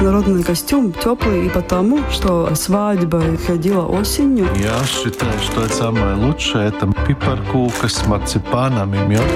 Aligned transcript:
народный 0.00 0.42
костюм 0.42 0.92
теплый 0.92 1.46
и 1.46 1.48
потому, 1.48 2.00
что 2.10 2.54
свадьба 2.54 3.22
ходила 3.46 3.86
осенью. 3.86 4.48
Я 4.56 4.78
считаю, 4.84 5.38
что 5.40 5.62
это 5.64 5.74
самое 5.74 6.14
лучшее. 6.14 6.68
Это 6.68 6.90
пипаркука 7.06 7.88
с 7.88 8.06
марципаном 8.06 8.94
и 8.94 8.98
медом. 8.98 9.26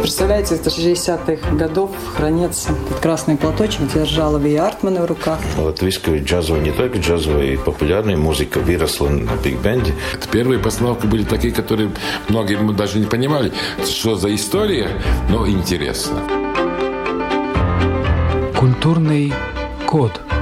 Представляете, 0.00 0.54
это 0.54 0.70
60-х 0.70 1.56
годов 1.56 1.90
хранится 2.16 2.72
этот 2.72 3.00
красный 3.00 3.36
платочек, 3.36 3.92
держала 3.92 4.38
Ви 4.38 4.56
Артмана 4.56 5.02
в 5.02 5.06
руках. 5.06 5.38
Латвийская 5.58 6.22
джазовая, 6.22 6.60
не 6.60 6.72
только 6.72 6.98
джазовая, 6.98 7.52
и 7.52 7.56
популярная 7.56 8.16
музыка 8.16 8.58
выросла 8.58 9.08
на 9.08 9.32
биг-бенде. 9.42 9.94
Первые 10.30 10.58
постановки 10.58 11.06
были 11.06 11.24
такие, 11.24 11.52
которые 11.52 11.90
многие 12.28 12.56
даже 12.72 12.98
не 12.98 13.06
понимали, 13.06 13.52
что 13.84 14.16
за 14.16 14.34
история, 14.34 14.88
но 15.28 15.46
интересно. 15.46 16.20
Культурный 18.58 19.32
код. 19.92 20.41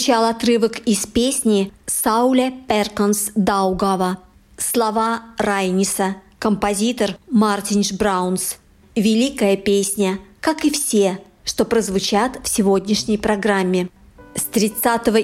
Прозвучал 0.00 0.24
отрывок 0.24 0.78
из 0.86 1.04
песни 1.04 1.74
Сауле 1.84 2.54
Перконс 2.66 3.32
Даугава. 3.34 4.16
Слова 4.56 5.20
Райниса, 5.36 6.16
композитор 6.38 7.18
Мартинш 7.30 7.92
Браунс. 7.92 8.56
Великая 8.96 9.58
песня, 9.58 10.18
как 10.40 10.64
и 10.64 10.70
все, 10.70 11.18
что 11.44 11.66
прозвучат 11.66 12.40
в 12.42 12.48
сегодняшней 12.48 13.18
программе. 13.18 13.90
С 14.34 14.44
30 14.44 14.82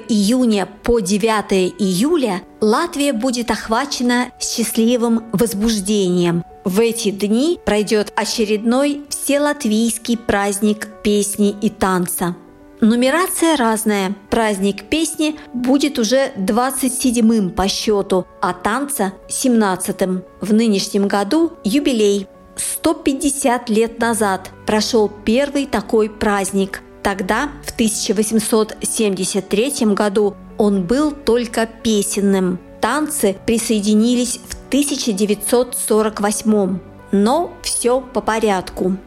июня 0.09 0.69
по 0.83 0.99
9 0.99 1.73
июля 1.79 2.43
Латвия 2.61 3.13
будет 3.13 3.49
охвачена 3.49 4.27
счастливым 4.39 5.23
возбуждением. 5.33 6.43
В 6.65 6.79
эти 6.81 7.09
дни 7.09 7.59
пройдет 7.65 8.13
очередной 8.15 9.01
вселатвийский 9.09 10.19
праздник 10.19 10.87
песни 11.01 11.55
и 11.63 11.71
танца– 11.71 12.35
Нумерация 12.79 13.57
разная. 13.57 14.15
Праздник 14.29 14.87
песни 14.89 15.39
будет 15.53 15.97
уже 15.97 16.31
27-м 16.37 17.49
по 17.49 17.67
счету, 17.67 18.27
а 18.41 18.53
танца– 18.53 19.13
17-м. 19.29 20.23
В 20.41 20.53
нынешнем 20.53 21.07
году 21.07 21.53
юбилей. 21.63 22.27
150 22.55 23.69
лет 23.69 23.97
назад 23.99 24.51
прошел 24.65 25.11
первый 25.25 25.65
такой 25.65 26.09
праздник. 26.09 26.81
Тогда, 27.01 27.49
в 27.65 27.71
1873 27.71 29.73
году, 29.93 30.35
он 30.57 30.83
был 30.83 31.11
только 31.11 31.67
песенным. 31.67 32.59
Танцы 32.79 33.35
присоединились 33.45 34.39
в 34.47 34.55
1948 34.69 36.79
но 37.11 37.53
все 37.61 38.01
по 38.01 38.21
порядку. 38.21 38.97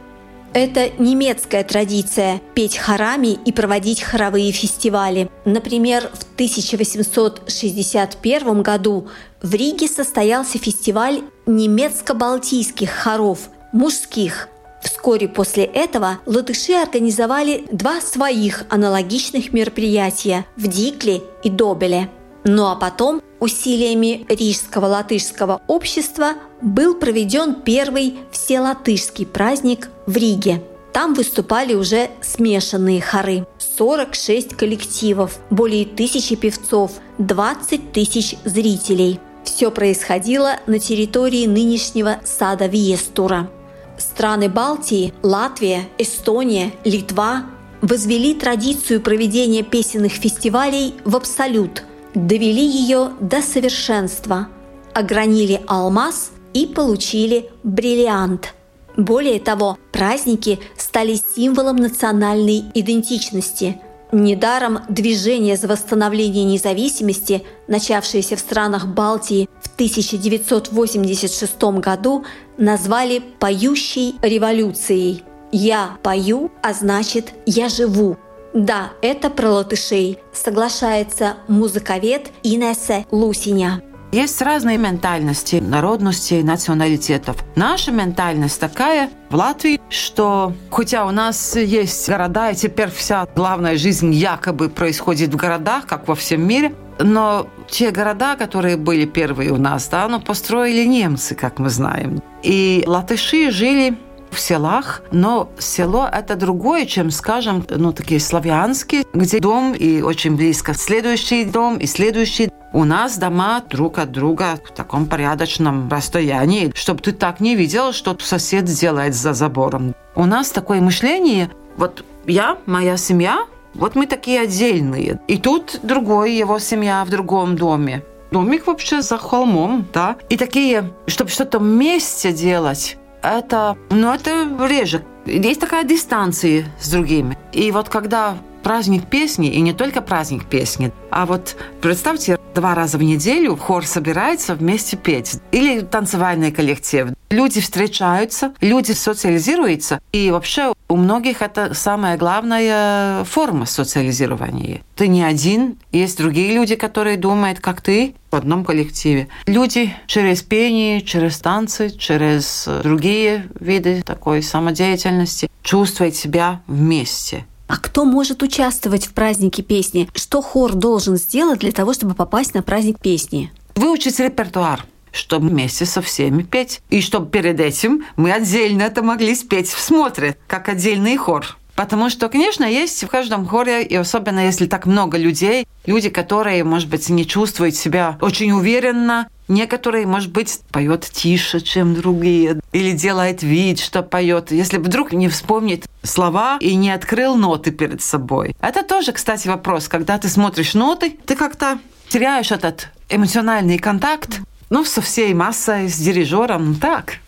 Это 0.52 0.90
немецкая 0.98 1.62
традиция– 1.62 2.40
петь 2.54 2.76
хорами 2.76 3.38
и 3.44 3.52
проводить 3.52 4.02
хоровые 4.02 4.50
фестивали. 4.50 5.30
Например, 5.44 6.10
в 6.12 6.24
1861 6.34 8.62
году 8.62 9.08
в 9.42 9.54
Риге 9.54 9.86
состоялся 9.86 10.58
фестиваль 10.58 11.20
немецко-балтийских 11.46 12.90
хоров– 12.90 13.48
мужских. 13.72 14.48
Вскоре 14.82 15.28
после 15.28 15.62
этого 15.64 16.18
латыши 16.26 16.72
организовали 16.72 17.66
два 17.70 18.00
своих 18.00 18.64
аналогичных 18.70 19.52
мероприятия 19.52 20.46
в 20.56 20.66
Дикле 20.66 21.22
и 21.44 21.50
Добеле. 21.50 22.10
Ну 22.44 22.66
а 22.66 22.76
потом 22.76 23.22
усилиями 23.38 24.26
Рижского 24.28 24.86
латышского 24.86 25.60
общества 25.66 26.34
был 26.62 26.94
проведен 26.94 27.54
первый 27.54 28.18
вселатышский 28.30 29.26
праздник 29.26 29.88
в 30.06 30.16
Риге. 30.16 30.62
Там 30.92 31.14
выступали 31.14 31.74
уже 31.74 32.10
смешанные 32.20 33.00
хоры. 33.00 33.46
46 33.76 34.56
коллективов, 34.56 35.38
более 35.50 35.84
тысячи 35.84 36.34
певцов, 36.34 36.92
20 37.18 37.92
тысяч 37.92 38.36
зрителей. 38.44 39.20
Все 39.44 39.70
происходило 39.70 40.56
на 40.66 40.78
территории 40.78 41.46
нынешнего 41.46 42.20
сада 42.24 42.66
Виестура. 42.66 43.50
Страны 43.98 44.48
Балтии, 44.48 45.14
Латвия, 45.22 45.88
Эстония, 45.98 46.72
Литва 46.84 47.44
возвели 47.82 48.34
традицию 48.34 49.00
проведения 49.00 49.62
песенных 49.62 50.12
фестивалей 50.12 50.94
в 51.04 51.16
абсолют– 51.16 51.84
довели 52.15 52.65
ее 52.65 53.10
до 53.21 53.42
совершенства, 53.42 54.48
огранили 54.95 55.60
алмаз 55.66 56.33
и 56.53 56.66
получили 56.66 57.51
бриллиант. 57.62 58.54
Более 58.97 59.41
того, 59.41 59.78
праздники 59.92 60.59
стали 60.77 61.18
символом 61.36 61.77
национальной 61.77 62.65
идентичности. 62.74 63.80
Недаром 64.12 64.80
движение 64.89 65.57
за 65.57 65.68
восстановление 65.68 66.45
независимости, 66.45 67.45
начавшееся 67.68 68.34
в 68.34 68.41
странах 68.41 68.89
Балтии 68.89 69.48
в 69.63 69.72
1986 69.74 71.63
году, 71.78 72.24
назвали 72.59 73.22
«поющей 73.39 74.16
революцией». 74.21 75.22
«Я 75.53 75.97
пою, 76.03 76.51
а 76.63 76.72
значит, 76.72 77.33
я 77.47 77.68
живу», 77.68 78.16
да, 78.52 78.92
это 79.00 79.30
про 79.30 79.50
латышей, 79.50 80.18
соглашается 80.32 81.34
музыковед 81.48 82.30
Инесса 82.42 83.04
Лусиня. 83.10 83.82
Есть 84.12 84.42
разные 84.42 84.76
ментальности, 84.76 85.56
народности, 85.56 86.42
националитетов. 86.42 87.36
Наша 87.54 87.92
ментальность 87.92 88.58
такая 88.58 89.08
в 89.30 89.36
Латвии, 89.36 89.80
что 89.88 90.52
хотя 90.68 91.06
у 91.06 91.12
нас 91.12 91.54
есть 91.54 92.08
города, 92.08 92.50
и 92.50 92.56
теперь 92.56 92.91
вся 92.91 93.28
главная 93.36 93.76
жизнь 93.76 94.12
якобы 94.12 94.68
происходит 94.68 95.32
в 95.32 95.36
городах, 95.36 95.86
как 95.86 96.08
во 96.08 96.16
всем 96.16 96.44
мире, 96.44 96.74
Но 97.03 97.46
те 97.68 97.92
города, 97.92 98.36
которые 98.36 98.76
были 98.76 99.06
первые 99.06 99.53
у 99.53 99.56
нас, 99.56 99.88
да, 99.88 100.06
ну, 100.08 100.20
построили 100.20 100.84
немцы, 100.84 101.34
как 101.34 101.58
мы 101.58 101.70
знаем. 101.70 102.20
И 102.42 102.84
латыши 102.86 103.50
жили 103.50 103.96
в 104.30 104.38
селах, 104.38 105.03
но 105.12 105.50
село 105.59 106.09
это 106.10 106.36
другое, 106.36 106.86
чем, 106.86 107.10
скажем, 107.10 107.65
ну, 107.68 107.92
такие 107.92 108.21
славянские, 108.21 109.04
где 109.12 109.41
дом 109.41 109.74
и 109.74 110.03
очень 110.03 110.36
близко 110.36 110.74
следующий 110.74 111.44
дом 111.44 111.78
и 111.78 111.86
следующий. 111.86 112.50
У 112.72 112.84
нас 112.84 113.18
дома 113.18 113.62
друг 113.68 113.98
от 113.98 114.12
друга 114.12 114.59
в 114.65 114.72
таком 114.72 115.06
порядочном 115.06 115.88
расстоянии, 115.88 116.72
чтобы 116.74 117.00
ты 117.00 117.12
так 117.12 117.41
не 117.41 117.56
видел, 117.56 117.92
что 117.92 118.16
сосед 118.21 118.66
делает 118.66 119.15
за 119.15 119.32
забором. 119.32 119.94
У 120.15 120.24
нас 120.24 120.50
такое 120.50 120.80
мышление, 120.80 121.50
вот 121.77 122.04
я, 122.27 122.59
моя 122.66 122.97
семья, 122.97 123.47
вот 123.74 123.94
мы 123.94 124.06
такие 124.06 124.41
отдельные. 124.41 125.21
И 125.27 125.38
тут 125.38 125.80
другой 125.82 126.32
его 126.34 126.59
семья 126.59 127.04
в 127.04 127.10
другом 127.10 127.56
доме. 127.56 128.04
Домик 128.30 128.66
вообще 128.66 129.03
за 129.03 129.18
холмом, 129.18 129.86
да. 129.92 130.16
И 130.28 130.36
такие, 130.36 130.92
чтобы 131.06 131.30
что-то 131.30 131.59
вместе 131.59 132.32
делать, 132.32 132.97
это, 133.22 133.76
ну, 133.90 134.12
это 134.12 134.48
реже. 134.66 135.04
Есть 135.26 135.60
такая 135.60 135.84
дистанция 135.84 136.64
с 136.80 136.90
другими. 136.90 137.36
И 137.52 137.70
вот 137.72 137.88
когда 137.88 138.36
праздник 138.70 139.08
песни, 139.08 139.50
и 139.50 139.60
не 139.62 139.72
только 139.72 140.00
праздник 140.00 140.44
песни, 140.44 140.92
а 141.10 141.26
вот 141.26 141.56
представьте, 141.80 142.38
два 142.54 142.76
раза 142.76 142.98
в 142.98 143.02
неделю 143.02 143.56
хор 143.56 143.84
собирается 143.84 144.54
вместе 144.54 144.96
петь. 144.96 145.38
Или 145.50 145.80
танцевальный 145.80 146.52
коллектив. 146.52 147.08
Люди 147.30 147.60
встречаются, 147.60 148.54
люди 148.60 148.92
социализируются. 148.92 150.00
И 150.12 150.30
вообще 150.30 150.72
у 150.88 150.96
многих 150.96 151.42
это 151.42 151.74
самая 151.74 152.16
главная 152.16 153.24
форма 153.24 153.66
социализирования. 153.66 154.82
Ты 154.94 155.08
не 155.08 155.24
один, 155.24 155.76
есть 155.90 156.18
другие 156.18 156.54
люди, 156.54 156.76
которые 156.76 157.16
думают, 157.16 157.58
как 157.58 157.80
ты, 157.80 158.14
в 158.30 158.36
одном 158.36 158.64
коллективе. 158.64 159.26
Люди 159.46 159.92
через 160.06 160.42
пение, 160.42 161.00
через 161.00 161.40
танцы, 161.40 161.90
через 161.90 162.68
другие 162.84 163.48
виды 163.58 164.02
такой 164.02 164.44
самодеятельности 164.44 165.50
чувствуют 165.64 166.14
себя 166.14 166.60
вместе. 166.68 167.46
А 167.70 167.76
кто 167.76 168.04
может 168.04 168.42
участвовать 168.42 169.06
в 169.06 169.12
празднике 169.12 169.62
песни? 169.62 170.08
Что 170.16 170.42
хор 170.42 170.74
должен 170.74 171.16
сделать 171.16 171.60
для 171.60 171.70
того, 171.70 171.92
чтобы 171.92 172.14
попасть 172.14 172.52
на 172.52 172.64
праздник 172.64 172.98
песни? 172.98 173.52
Выучить 173.76 174.18
репертуар 174.18 174.84
чтобы 175.12 175.48
вместе 175.48 175.86
со 175.86 176.02
всеми 176.02 176.44
петь. 176.44 176.82
И 176.88 177.00
чтобы 177.00 177.28
перед 177.28 177.58
этим 177.58 178.04
мы 178.14 178.30
отдельно 178.30 178.82
это 178.82 179.02
могли 179.02 179.34
спеть 179.34 179.68
в 179.68 179.80
смотре, 179.80 180.36
как 180.46 180.68
отдельный 180.68 181.16
хор. 181.16 181.56
Потому 181.74 182.10
что, 182.10 182.28
конечно, 182.28 182.64
есть 182.64 183.02
в 183.02 183.08
каждом 183.08 183.44
хоре, 183.44 183.82
и 183.82 183.96
особенно 183.96 184.46
если 184.46 184.66
так 184.66 184.86
много 184.86 185.18
людей, 185.18 185.66
люди, 185.84 186.10
которые, 186.10 186.62
может 186.62 186.88
быть, 186.88 187.08
не 187.08 187.26
чувствуют 187.26 187.74
себя 187.74 188.18
очень 188.20 188.52
уверенно, 188.52 189.26
Некоторые, 189.50 190.06
может 190.06 190.30
быть, 190.30 190.60
поет 190.70 191.10
тише, 191.10 191.58
чем 191.58 191.96
другие, 191.96 192.60
или 192.72 192.92
делает 192.92 193.42
вид, 193.42 193.80
что 193.80 194.04
поет, 194.04 194.52
если 194.52 194.78
вдруг 194.78 195.12
не 195.12 195.28
вспомнит 195.28 195.86
слова 196.02 196.58
и 196.60 196.74
не 196.74 196.91
открыл 196.91 197.36
ноты 197.36 197.70
перед 197.70 198.02
собой. 198.02 198.54
Это 198.60 198.82
тоже, 198.82 199.12
кстати, 199.12 199.48
вопрос. 199.48 199.88
Когда 199.88 200.18
ты 200.18 200.28
смотришь 200.28 200.74
ноты, 200.74 201.18
ты 201.26 201.36
как-то 201.36 201.78
теряешь 202.08 202.50
этот 202.50 202.88
эмоциональный 203.08 203.78
контакт, 203.78 204.41
ну, 204.70 204.84
со 204.84 205.00
всей 205.00 205.34
массой, 205.34 205.88
с 205.88 205.97
дирижером, 205.97 206.76
так. 206.76 207.18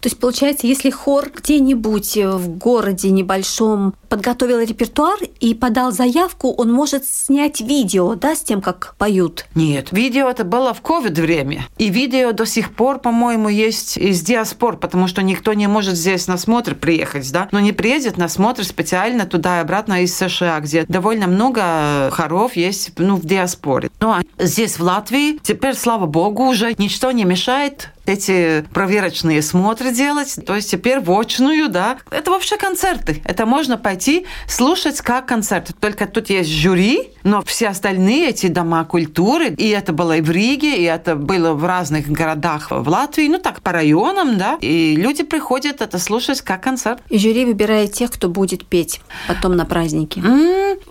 То 0.00 0.08
есть, 0.08 0.18
получается, 0.18 0.66
если 0.66 0.90
хор 0.90 1.30
где-нибудь 1.34 2.16
в 2.16 2.48
городе 2.56 3.10
небольшом 3.10 3.94
подготовил 4.10 4.60
репертуар 4.60 5.18
и 5.38 5.54
подал 5.54 5.92
заявку, 5.92 6.52
он 6.52 6.70
может 6.70 7.06
снять 7.06 7.60
видео, 7.60 8.16
да, 8.16 8.34
с 8.34 8.42
тем, 8.42 8.60
как 8.60 8.94
поют? 8.98 9.46
Нет, 9.54 9.92
видео 9.92 10.28
это 10.28 10.44
было 10.44 10.74
в 10.74 10.82
ковид 10.82 11.16
время. 11.16 11.66
И 11.78 11.88
видео 11.88 12.32
до 12.32 12.44
сих 12.44 12.74
пор, 12.74 12.98
по-моему, 12.98 13.48
есть 13.48 13.96
из 13.96 14.20
диаспор, 14.20 14.76
потому 14.76 15.06
что 15.06 15.22
никто 15.22 15.54
не 15.54 15.68
может 15.68 15.94
здесь 15.94 16.26
на 16.26 16.36
смотр 16.36 16.74
приехать, 16.74 17.30
да, 17.32 17.48
но 17.52 17.60
не 17.60 17.72
приедет 17.72 18.16
на 18.18 18.28
смотр 18.28 18.64
специально 18.64 19.24
туда 19.26 19.58
и 19.58 19.62
обратно 19.62 20.02
из 20.02 20.14
США, 20.16 20.58
где 20.58 20.84
довольно 20.88 21.28
много 21.28 22.10
хоров 22.10 22.56
есть, 22.56 22.92
ну, 22.98 23.14
в 23.14 23.24
диаспоре. 23.24 23.90
Ну, 24.00 24.10
а 24.10 24.22
здесь, 24.38 24.78
в 24.78 24.82
Латвии, 24.82 25.38
теперь, 25.40 25.74
слава 25.74 26.06
богу, 26.06 26.48
уже 26.48 26.74
ничто 26.78 27.12
не 27.12 27.24
мешает 27.24 27.90
эти 28.10 28.64
проверочные 28.72 29.42
смотры 29.42 29.92
делать. 29.92 30.38
То 30.46 30.56
есть 30.56 30.70
теперь 30.70 31.00
в 31.00 31.10
очную, 31.12 31.68
да. 31.68 31.98
Это 32.10 32.30
вообще 32.30 32.56
концерты. 32.56 33.22
Это 33.24 33.46
можно 33.46 33.78
пойти 33.78 33.99
слушать 34.48 35.00
как 35.00 35.26
концерт. 35.26 35.70
Только 35.80 36.06
тут 36.06 36.30
есть 36.30 36.50
жюри, 36.50 37.10
но 37.22 37.42
все 37.42 37.68
остальные 37.68 38.30
эти 38.30 38.46
дома 38.46 38.84
культуры, 38.84 39.48
и 39.48 39.68
это 39.68 39.92
было 39.92 40.16
и 40.16 40.20
в 40.20 40.30
Риге, 40.30 40.76
и 40.76 40.84
это 40.84 41.16
было 41.16 41.52
в 41.52 41.64
разных 41.64 42.08
городах 42.08 42.70
в 42.70 42.88
Латвии, 42.88 43.28
ну 43.28 43.38
так, 43.38 43.62
по 43.62 43.72
районам, 43.72 44.38
да. 44.38 44.58
И 44.60 44.96
люди 44.96 45.22
приходят 45.22 45.80
это 45.80 45.98
слушать 45.98 46.40
как 46.40 46.62
концерт. 46.62 47.00
И 47.08 47.18
жюри 47.18 47.44
выбирает 47.44 47.92
тех, 47.92 48.10
кто 48.10 48.28
будет 48.28 48.66
петь 48.66 49.00
потом 49.28 49.56
на 49.56 49.64
празднике. 49.64 50.22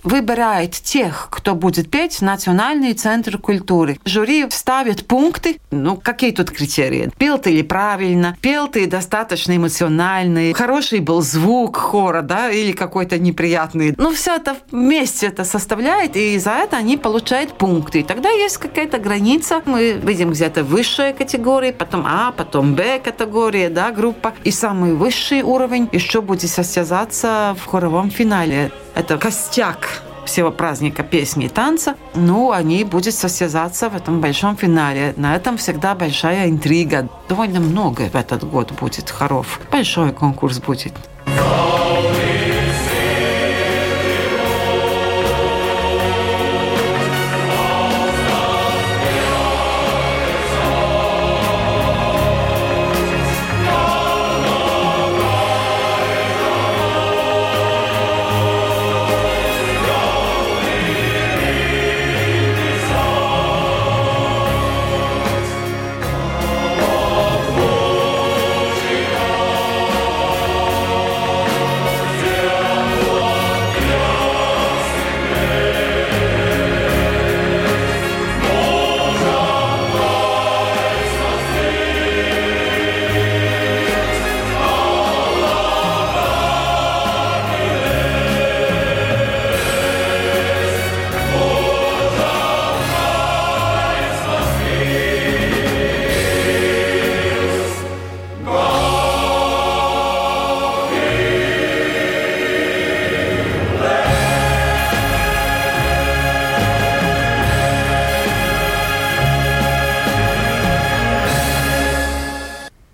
Выбирает 0.04 0.72
тех, 0.72 1.28
кто 1.32 1.56
будет 1.56 1.90
петь 1.90 2.22
Национальный 2.22 2.94
центр 2.94 3.38
культуры. 3.38 4.00
Жюри 4.06 4.46
ставит 4.50 5.08
пункты. 5.08 5.60
Ну, 5.72 5.96
какие 5.98 6.32
тут 6.32 6.52
критерии? 6.52 7.12
Пел 7.18 7.38
ты 7.38 7.52
ли 7.52 7.64
правильно, 7.64 8.38
пел 8.42 8.68
ты 8.68 8.88
достаточно 8.88 9.56
эмоциональный, 9.56 10.54
хороший 10.54 11.00
был 11.00 11.22
звук 11.22 11.78
хора, 11.78 12.22
да, 12.22 12.50
или 12.50 12.72
какой-то 13.00 13.18
неприятный. 13.18 13.94
Ну, 13.98 14.12
все 14.12 14.36
это 14.36 14.58
вместе 14.72 15.28
это 15.28 15.46
составляет, 15.46 16.18
и 16.18 16.38
за 16.38 16.52
это 16.52 16.76
они 16.76 16.98
получают 16.98 17.54
пункты. 17.54 18.02
И 18.02 18.04
тогда 18.04 18.30
есть 18.30 18.58
какая-то 18.58 18.98
граница. 18.98 19.62
Мы 19.66 19.94
видим 19.94 20.32
где-то 20.32 20.66
высшая 20.66 21.14
категория, 21.14 21.72
потом 21.72 22.04
А, 22.06 22.34
потом 22.36 22.76
Б 22.76 23.00
категория, 23.00 23.70
да, 23.70 23.92
группа. 23.92 24.34
И 24.44 24.52
самый 24.52 24.96
высший 24.96 25.44
уровень 25.44 25.88
еще 25.94 26.20
будет 26.20 26.50
состязаться 26.50 27.56
в 27.58 27.66
хоровом 27.68 28.12
финале. 28.12 28.70
Это 28.96 29.18
костяк 29.18 30.04
всего 30.26 30.52
праздника 30.52 31.04
песни 31.04 31.46
и 31.46 31.50
танца, 31.50 31.96
ну, 32.16 32.52
они 32.52 32.84
будут 32.84 33.14
состязаться 33.14 33.90
в 33.90 33.96
этом 33.96 34.20
большом 34.20 34.58
финале. 34.58 35.14
На 35.16 35.36
этом 35.36 35.58
всегда 35.58 35.96
большая 35.96 36.50
интрига. 36.50 37.08
Довольно 37.30 37.62
много 37.62 38.10
в 38.10 38.16
этот 38.16 38.44
год 38.44 38.72
будет 38.74 39.10
хоров. 39.10 39.62
Большой 39.72 40.12
конкурс 40.12 40.60
будет. 40.60 40.94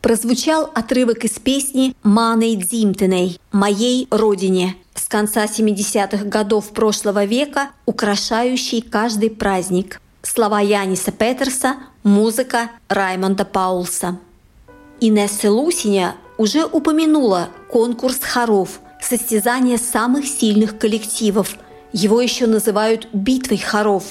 Прозвучал 0.06 0.70
отрывок 0.76 1.24
из 1.24 1.40
песни 1.40 1.96
«Маной 2.04 2.58
Дзимтеней» 2.58 3.40
«Моей 3.52 4.08
родине» 4.12 4.76
с 4.94 5.08
конца 5.08 5.46
70-х 5.46 6.26
годов 6.26 6.70
прошлого 6.74 7.26
века, 7.26 7.72
украшающий 7.88 8.84
каждый 8.84 9.32
праздник. 9.32 10.00
Слова 10.22 10.60
Яниса 10.60 11.12
Петерса, 11.12 11.78
музыка 12.04 12.70
Раймонда 12.88 13.46
Паулса. 13.46 14.20
Инесса 15.02 15.52
Лусиня 15.52 16.14
уже 16.38 16.66
упомянула 16.66 17.50
конкурс 17.72 18.20
хоров, 18.20 18.82
состязание 19.02 19.80
самых 19.80 20.28
сильных 20.28 20.78
коллективов. 20.78 21.56
Его 21.94 22.22
еще 22.22 22.46
называют 22.46 23.08
«битвой 23.12 23.58
хоров». 23.58 24.04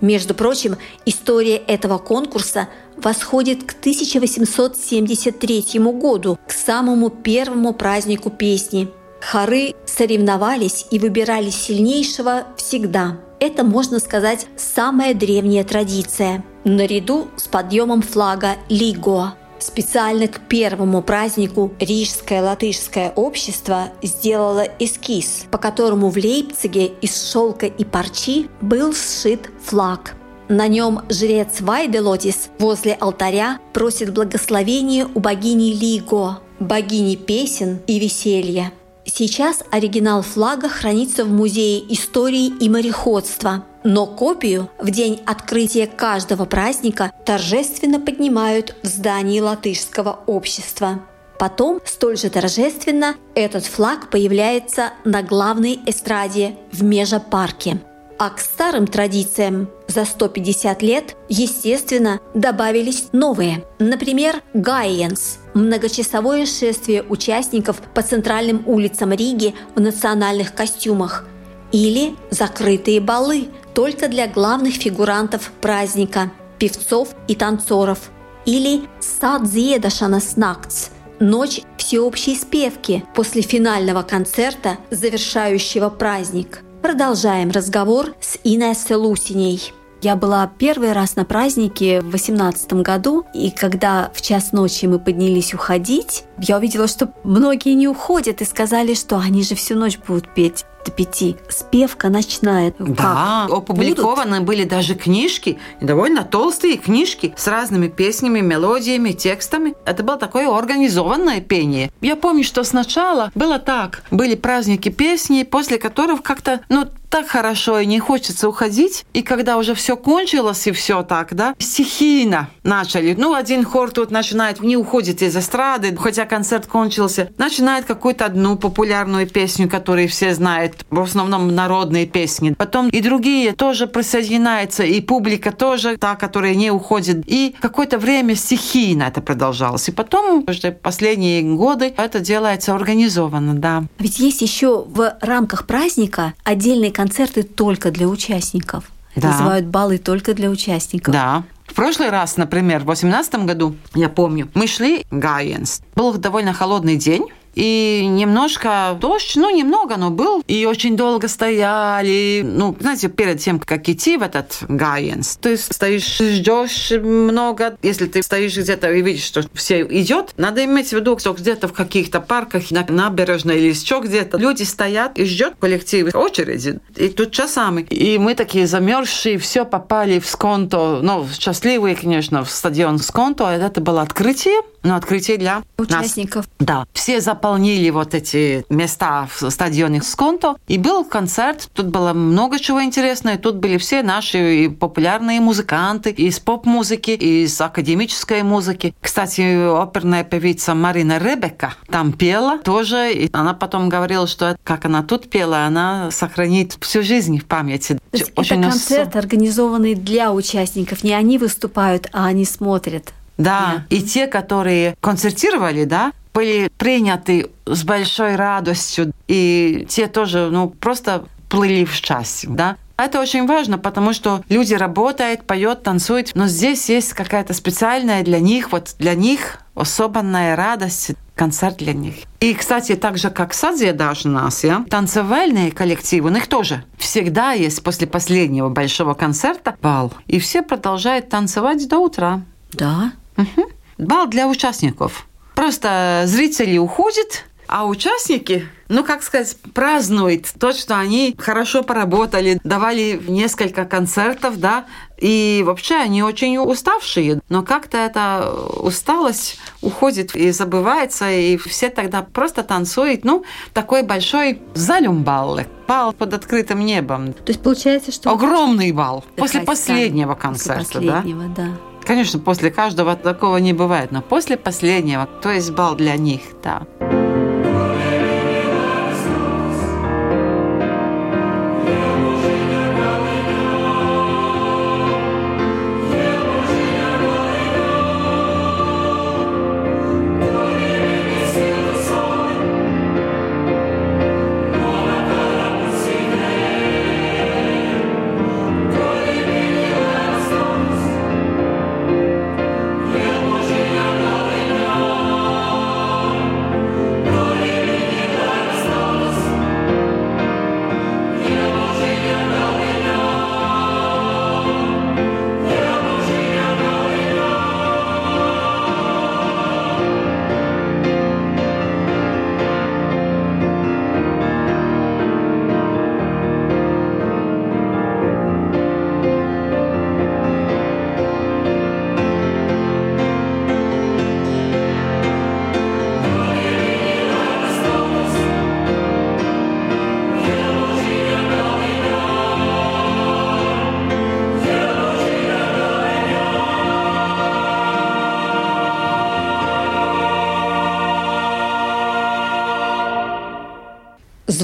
Между 0.00 0.34
прочим, 0.34 0.76
история 1.04 1.56
этого 1.56 1.98
конкурса 1.98 2.68
восходит 2.96 3.64
к 3.64 3.72
1873 3.78 5.64
году, 5.92 6.38
к 6.46 6.52
самому 6.52 7.10
первому 7.10 7.72
празднику 7.72 8.30
песни. 8.30 8.88
Хоры 9.20 9.74
соревновались 9.86 10.86
и 10.90 10.98
выбирали 10.98 11.50
сильнейшего 11.50 12.44
всегда. 12.56 13.18
Это, 13.40 13.64
можно 13.64 13.98
сказать, 13.98 14.46
самая 14.56 15.14
древняя 15.14 15.64
традиция. 15.64 16.44
Наряду 16.64 17.28
с 17.36 17.48
подъемом 17.48 18.02
флага 18.02 18.56
Лиго. 18.68 19.34
Специально 19.58 20.28
к 20.28 20.40
первому 20.48 21.02
празднику 21.02 21.72
Рижское 21.80 22.42
латышское 22.42 23.10
общество 23.10 23.88
сделало 24.02 24.66
эскиз, 24.78 25.46
по 25.50 25.58
которому 25.58 26.10
в 26.10 26.16
Лейпциге 26.16 26.86
из 27.00 27.30
шелка 27.30 27.66
и 27.66 27.84
парчи 27.84 28.48
был 28.60 28.92
сшит 28.92 29.50
флаг. 29.64 30.14
На 30.48 30.68
нем 30.68 31.00
жрец 31.08 31.60
Вайделотис 31.60 32.50
возле 32.58 32.94
алтаря 32.94 33.58
просит 33.72 34.12
благословения 34.12 35.08
у 35.12 35.18
богини 35.18 35.72
Лиго, 35.72 36.38
богини 36.60 37.16
песен 37.16 37.80
и 37.86 37.98
веселья. 37.98 38.72
Сейчас 39.04 39.62
оригинал 39.70 40.22
флага 40.22 40.68
хранится 40.68 41.24
в 41.24 41.28
Музее 41.28 41.80
истории 41.92 42.46
и 42.46 42.68
мореходства, 42.68 43.64
но 43.82 44.06
копию 44.06 44.68
в 44.78 44.90
день 44.90 45.20
открытия 45.26 45.86
каждого 45.86 46.44
праздника 46.44 47.12
торжественно 47.24 48.00
поднимают 48.00 48.76
в 48.82 48.86
здании 48.86 49.40
латышского 49.40 50.20
общества. 50.26 51.00
Потом, 51.38 51.80
столь 51.84 52.16
же 52.16 52.30
торжественно, 52.30 53.14
этот 53.34 53.64
флаг 53.64 54.10
появляется 54.10 54.92
на 55.04 55.22
главной 55.22 55.78
эстраде 55.86 56.56
в 56.72 56.82
Межапарке. 56.82 57.80
А 58.18 58.30
к 58.30 58.40
старым 58.40 58.86
традициям 58.86 59.68
за 59.96 60.04
150 60.04 60.82
лет, 60.82 61.16
естественно, 61.30 62.20
добавились 62.34 63.08
новые. 63.12 63.64
Например, 63.78 64.42
Гайенс– 64.52 65.38
многочасовое 65.54 66.44
шествие 66.44 67.02
участников 67.02 67.80
по 67.94 68.02
центральным 68.02 68.62
улицам 68.66 69.12
Риги 69.14 69.54
в 69.74 69.80
национальных 69.80 70.54
костюмах. 70.54 71.26
Или 71.72 72.14
закрытые 72.30 73.00
балы 73.00 73.48
только 73.74 74.08
для 74.08 74.28
главных 74.28 74.74
фигурантов 74.74 75.50
праздника– 75.62 76.30
певцов 76.58 77.14
и 77.26 77.34
танцоров. 77.34 78.10
Или 78.44 78.82
Садзиедашанас 79.00 80.36
Накц– 80.36 80.88
ночь 81.20 81.62
всеобщей 81.78 82.36
спевки 82.36 83.02
после 83.14 83.40
финального 83.40 84.02
концерта, 84.02 84.76
завершающего 84.90 85.88
праздник– 85.88 86.60
Продолжаем 86.86 87.50
разговор 87.50 88.14
с 88.20 88.38
Инессой 88.44 88.96
Лусиней. 88.96 89.72
Я 90.02 90.14
была 90.14 90.50
первый 90.58 90.92
раз 90.92 91.16
на 91.16 91.24
празднике 91.24 92.00
в 92.00 92.10
восемнадцатом 92.10 92.82
году, 92.82 93.24
и 93.32 93.50
когда 93.50 94.10
в 94.14 94.20
час 94.20 94.52
ночи 94.52 94.86
мы 94.86 94.98
поднялись 94.98 95.54
уходить, 95.54 96.24
я 96.38 96.58
увидела, 96.58 96.86
что 96.86 97.12
многие 97.24 97.74
не 97.74 97.88
уходят 97.88 98.42
и 98.42 98.44
сказали, 98.44 98.94
что 98.94 99.18
они 99.18 99.42
же 99.42 99.54
всю 99.54 99.74
ночь 99.74 99.98
будут 99.98 100.32
петь 100.34 100.64
до 100.86 100.92
пяти. 100.92 101.36
Спевка 101.48 102.08
ночная. 102.08 102.72
Да, 102.78 103.46
как? 103.48 103.58
опубликованы 103.58 104.38
Будут? 104.38 104.46
были 104.46 104.64
даже 104.64 104.94
книжки, 104.94 105.58
довольно 105.80 106.24
толстые 106.24 106.76
книжки 106.76 107.34
с 107.36 107.46
разными 107.48 107.88
песнями, 107.88 108.40
мелодиями, 108.40 109.10
текстами. 109.10 109.74
Это 109.84 110.02
было 110.02 110.16
такое 110.16 110.48
организованное 110.48 111.40
пение. 111.40 111.90
Я 112.00 112.16
помню, 112.16 112.44
что 112.44 112.64
сначала 112.64 113.30
было 113.34 113.58
так. 113.58 114.02
Были 114.10 114.34
праздники 114.34 114.88
песни, 114.88 115.42
после 115.42 115.78
которых 115.78 116.22
как-то, 116.22 116.60
ну, 116.68 116.86
так 117.08 117.28
хорошо 117.28 117.78
и 117.80 117.86
не 117.86 117.98
хочется 117.98 118.48
уходить. 118.48 119.06
И 119.12 119.22
когда 119.22 119.56
уже 119.56 119.74
все 119.74 119.96
кончилось 119.96 120.66
и 120.66 120.72
все 120.72 121.02
так, 121.02 121.34
да, 121.34 121.54
стихийно 121.58 122.48
начали. 122.62 123.14
Ну, 123.16 123.34
один 123.34 123.64
хор 123.64 123.90
тут 123.90 124.10
начинает, 124.10 124.60
не 124.60 124.76
уходит 124.76 125.22
из 125.22 125.36
эстрады, 125.36 125.96
хотя 125.96 126.26
концерт 126.26 126.66
кончился, 126.66 127.30
начинает 127.38 127.84
какую-то 127.86 128.26
одну 128.26 128.56
популярную 128.56 129.26
песню, 129.28 129.68
которую 129.68 130.08
все 130.08 130.34
знают, 130.34 130.75
в 130.90 131.00
основном 131.00 131.54
народные 131.54 132.06
песни. 132.06 132.50
Потом 132.50 132.88
и 132.88 133.00
другие 133.00 133.52
тоже 133.52 133.86
присоединяются, 133.86 134.82
и 134.84 135.00
публика 135.00 135.52
тоже 135.52 135.96
та, 135.96 136.16
которая 136.16 136.54
не 136.54 136.70
уходит. 136.70 137.22
И 137.26 137.54
какое-то 137.60 137.98
время 137.98 138.34
стихийно 138.34 139.04
это 139.04 139.20
продолжалось. 139.20 139.88
И 139.88 139.92
потом, 139.92 140.44
уже 140.46 140.72
последние 140.72 141.42
годы, 141.42 141.92
это 141.96 142.20
делается 142.20 142.74
организованно, 142.74 143.54
да. 143.54 143.84
Ведь 143.98 144.18
есть 144.18 144.42
еще 144.42 144.84
в 144.84 145.16
рамках 145.20 145.66
праздника 145.66 146.34
отдельные 146.44 146.92
концерты 146.92 147.42
только 147.42 147.90
для 147.90 148.06
участников. 148.08 148.84
Это 149.14 149.28
Да. 149.28 149.32
называют 149.32 149.66
балы 149.66 149.98
только 149.98 150.34
для 150.34 150.50
участников. 150.50 151.12
Да. 151.12 151.44
В 151.66 151.74
прошлый 151.74 152.10
раз, 152.10 152.36
например, 152.36 152.80
в 152.80 152.84
2018 152.84 153.44
году, 153.46 153.76
я 153.94 154.08
помню, 154.08 154.48
мы 154.54 154.66
шли 154.66 155.04
Гайенс. 155.10 155.80
Был 155.94 156.12
довольно 156.14 156.52
холодный 156.52 156.96
день. 156.96 157.26
И 157.56 158.06
немножко 158.06 158.96
дождь, 159.00 159.32
ну, 159.34 159.50
немного, 159.50 159.96
но 159.96 160.10
был. 160.10 160.44
И 160.46 160.66
очень 160.66 160.96
долго 160.96 161.26
стояли. 161.26 162.42
Ну, 162.44 162.76
знаете, 162.78 163.08
перед 163.08 163.40
тем, 163.40 163.58
как 163.58 163.88
идти 163.88 164.18
в 164.18 164.22
этот 164.22 164.58
Гайенс, 164.68 165.38
ты 165.40 165.56
стоишь, 165.56 166.18
ждешь 166.18 166.90
много. 166.90 167.76
Если 167.82 168.06
ты 168.06 168.22
стоишь 168.22 168.56
где-то 168.56 168.92
и 168.92 169.02
видишь, 169.02 169.24
что 169.24 169.42
все 169.54 169.82
идет, 169.82 170.34
надо 170.36 170.64
иметь 170.64 170.90
в 170.90 170.92
виду, 170.92 171.18
что 171.18 171.32
где-то 171.32 171.68
в 171.68 171.72
каких-то 171.72 172.20
парках, 172.20 172.70
на 172.70 172.84
набережной 172.86 173.56
или 173.58 173.70
еще 173.70 174.00
где-то 174.04 174.36
люди 174.36 174.62
стоят 174.62 175.18
и 175.18 175.24
ждет 175.24 175.54
коллектив 175.58 176.14
очереди. 176.14 176.78
И 176.94 177.08
тут 177.08 177.32
часами. 177.32 177.82
И 177.88 178.18
мы 178.18 178.34
такие 178.34 178.66
замерзшие, 178.66 179.38
все 179.38 179.64
попали 179.64 180.18
в 180.18 180.26
Сконто. 180.26 181.00
Ну, 181.02 181.26
счастливые, 181.38 181.96
конечно, 181.96 182.44
в 182.44 182.50
стадион 182.50 182.98
Сконто. 182.98 183.44
Это 183.44 183.80
было 183.80 184.02
открытие. 184.02 184.60
Ну, 184.86 184.94
открытие 184.94 185.36
для 185.36 185.54
нас. 185.56 185.64
Участников. 185.78 186.48
Да, 186.60 186.86
все 186.92 187.20
заполнили 187.20 187.90
вот 187.90 188.14
эти 188.14 188.64
места 188.68 189.26
в 189.34 189.50
стадионе 189.50 190.00
Сконто. 190.00 190.54
И 190.68 190.78
был 190.78 191.04
концерт, 191.04 191.68
тут 191.74 191.86
было 191.86 192.12
много 192.12 192.60
чего 192.60 192.80
интересного. 192.84 193.36
Тут 193.36 193.56
были 193.56 193.78
все 193.78 194.04
наши 194.04 194.64
и 194.64 194.68
популярные 194.68 195.40
музыканты 195.40 196.10
из 196.10 196.38
поп-музыки, 196.38 197.10
из 197.10 197.60
академической 197.60 198.44
музыки. 198.44 198.94
Кстати, 199.00 199.42
оперная 199.82 200.22
певица 200.22 200.76
Марина 200.76 201.18
Ребека 201.18 201.74
там 201.90 202.12
пела 202.12 202.58
тоже. 202.58 203.12
И 203.12 203.28
она 203.32 203.54
потом 203.54 203.88
говорила, 203.88 204.28
что 204.28 204.56
как 204.62 204.84
она 204.84 205.02
тут 205.02 205.28
пела, 205.28 205.64
она 205.64 206.12
сохранит 206.12 206.76
всю 206.80 207.02
жизнь 207.02 207.40
в 207.40 207.44
памяти. 207.46 207.94
То 208.12 208.18
есть 208.18 208.32
Очень 208.36 208.60
это 208.60 208.68
нас- 208.68 208.74
концерт, 208.74 209.16
организованный 209.16 209.96
для 209.96 210.32
участников. 210.32 211.02
Не 211.02 211.12
они 211.14 211.38
выступают, 211.38 212.08
а 212.12 212.26
они 212.26 212.44
смотрят. 212.44 213.12
Да, 213.38 213.84
и 213.90 214.02
те, 214.02 214.26
которые 214.26 214.96
концертировали, 215.00 215.84
да, 215.84 216.12
были 216.32 216.70
приняты 216.76 217.50
с 217.64 217.84
большой 217.84 218.36
радостью, 218.36 219.12
и 219.28 219.86
те 219.88 220.06
тоже, 220.06 220.50
ну, 220.50 220.68
просто 220.68 221.24
плыли 221.48 221.84
в 221.84 221.94
счастье, 221.94 222.48
да. 222.50 222.76
Это 222.98 223.20
очень 223.20 223.46
важно, 223.46 223.76
потому 223.76 224.14
что 224.14 224.42
люди 224.48 224.72
работают, 224.72 225.46
поют, 225.46 225.82
танцуют, 225.82 226.32
но 226.34 226.46
здесь 226.46 226.88
есть 226.88 227.12
какая-то 227.12 227.52
специальная 227.52 228.22
для 228.22 228.40
них, 228.40 228.72
вот 228.72 228.94
для 228.98 229.14
них 229.14 229.58
особенная 229.74 230.56
радость, 230.56 231.12
концерт 231.34 231.76
для 231.76 231.92
них. 231.92 232.14
И, 232.40 232.54
кстати, 232.54 232.96
так 232.96 233.18
же, 233.18 233.28
как 233.30 233.52
Садзе 233.52 233.92
даже 233.92 234.28
у 234.28 234.32
нас, 234.32 234.64
я, 234.64 234.84
танцевальные 234.88 235.72
коллективы, 235.72 236.30
у 236.30 236.32
них 236.32 236.46
тоже 236.46 236.84
всегда 236.96 237.52
есть 237.52 237.82
после 237.82 238.06
последнего 238.06 238.70
большого 238.70 239.12
концерта 239.12 239.76
бал. 239.82 240.12
И 240.26 240.38
все 240.38 240.62
продолжают 240.62 241.28
танцевать 241.28 241.86
до 241.88 241.98
утра. 241.98 242.42
Да. 242.72 243.12
Мгм. 243.36 243.66
Бал 243.98 244.26
для 244.26 244.46
участников. 244.46 245.26
Просто 245.54 246.24
зрители 246.26 246.76
уходят, 246.76 247.44
а 247.68 247.86
участники, 247.86 248.68
ну, 248.88 249.02
как 249.02 249.22
сказать, 249.22 249.56
празднуют 249.74 250.46
то, 250.58 250.72
что 250.72 250.98
они 250.98 251.34
хорошо 251.36 251.82
поработали, 251.82 252.60
давали 252.62 253.20
несколько 253.26 253.84
концертов, 253.84 254.60
да, 254.60 254.84
и 255.18 255.62
вообще 255.66 255.96
они 255.96 256.22
очень 256.22 256.58
уставшие. 256.58 257.40
Но 257.48 257.62
как-то 257.62 257.98
эта 257.98 258.52
усталость 258.80 259.58
уходит 259.82 260.36
и 260.36 260.50
забывается, 260.52 261.30
и 261.30 261.56
все 261.56 261.88
тогда 261.88 262.22
просто 262.22 262.62
танцуют, 262.62 263.24
ну, 263.24 263.44
такой 263.72 264.02
большой 264.02 264.60
залюмбаллы, 264.74 265.66
бал 265.88 266.12
под 266.12 266.34
открытым 266.34 266.84
небом. 266.84 267.32
То 267.32 267.48
есть 267.48 267.62
получается, 267.62 268.12
что... 268.12 268.30
Огромный 268.30 268.92
бал 268.92 269.24
после 269.36 269.60
последнего 269.60 270.34
концерта, 270.34 270.84
После 270.84 271.00
да? 271.00 271.16
последнего, 271.16 271.48
да. 271.48 271.68
Конечно, 272.06 272.38
после 272.38 272.70
каждого 272.70 273.16
такого 273.16 273.56
не 273.56 273.72
бывает, 273.72 274.12
но 274.12 274.22
после 274.22 274.56
последнего, 274.56 275.26
то 275.26 275.50
есть 275.50 275.72
бал 275.72 275.96
для 275.96 276.16
них, 276.16 276.40
да. 276.62 276.86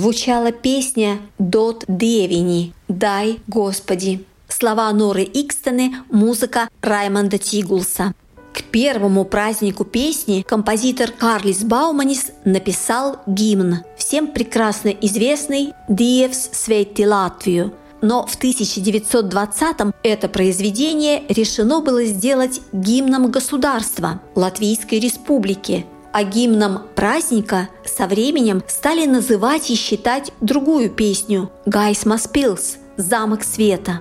Звучала 0.03 0.51
песня 0.51 1.21
«Дот 1.39 1.85
Девини» 1.87 2.75
«Дай 2.89 3.39
Господи». 3.47 4.25
Слова 4.49 4.93
Норы 4.93 5.23
Икстены, 5.23 5.95
музыка 6.11 6.69
Раймонда 6.81 7.39
Тигулса. 7.39 8.13
К 8.53 8.65
первому 8.65 9.25
празднику 9.25 9.85
песни 9.85 10.43
композитор 10.43 11.13
Карлис 11.13 11.63
Бауманис 11.63 12.33
написал 12.45 13.21
гимн, 13.29 13.85
всем 13.97 14.27
прекрасно 14.27 14.89
известный 14.89 15.73
«Диевс 15.89 16.51
Свети 16.53 17.07
Латвию», 17.07 17.73
но 18.01 18.27
в 18.27 18.37
1920-м 18.37 19.95
это 20.03 20.29
произведение 20.29 21.23
решено 21.29 21.81
было 21.81 22.05
сделать 22.05 22.61
гимном 22.73 23.31
государства 23.31 24.21
Латвийской 24.35 24.99
Республики, 24.99 25.87
а 26.13 26.25
гимном 26.25 26.83
праздника 26.95 27.69
со 27.85 28.07
временем 28.07 28.63
стали 28.67 29.07
называть 29.07 29.71
и 29.71 29.75
считать 29.75 30.33
другую 30.41 30.91
песню 30.91 31.51
«Гайсмас 31.67 32.29
Пилс»– 32.29 32.77
«Замок 32.97 33.43
света». 33.43 34.01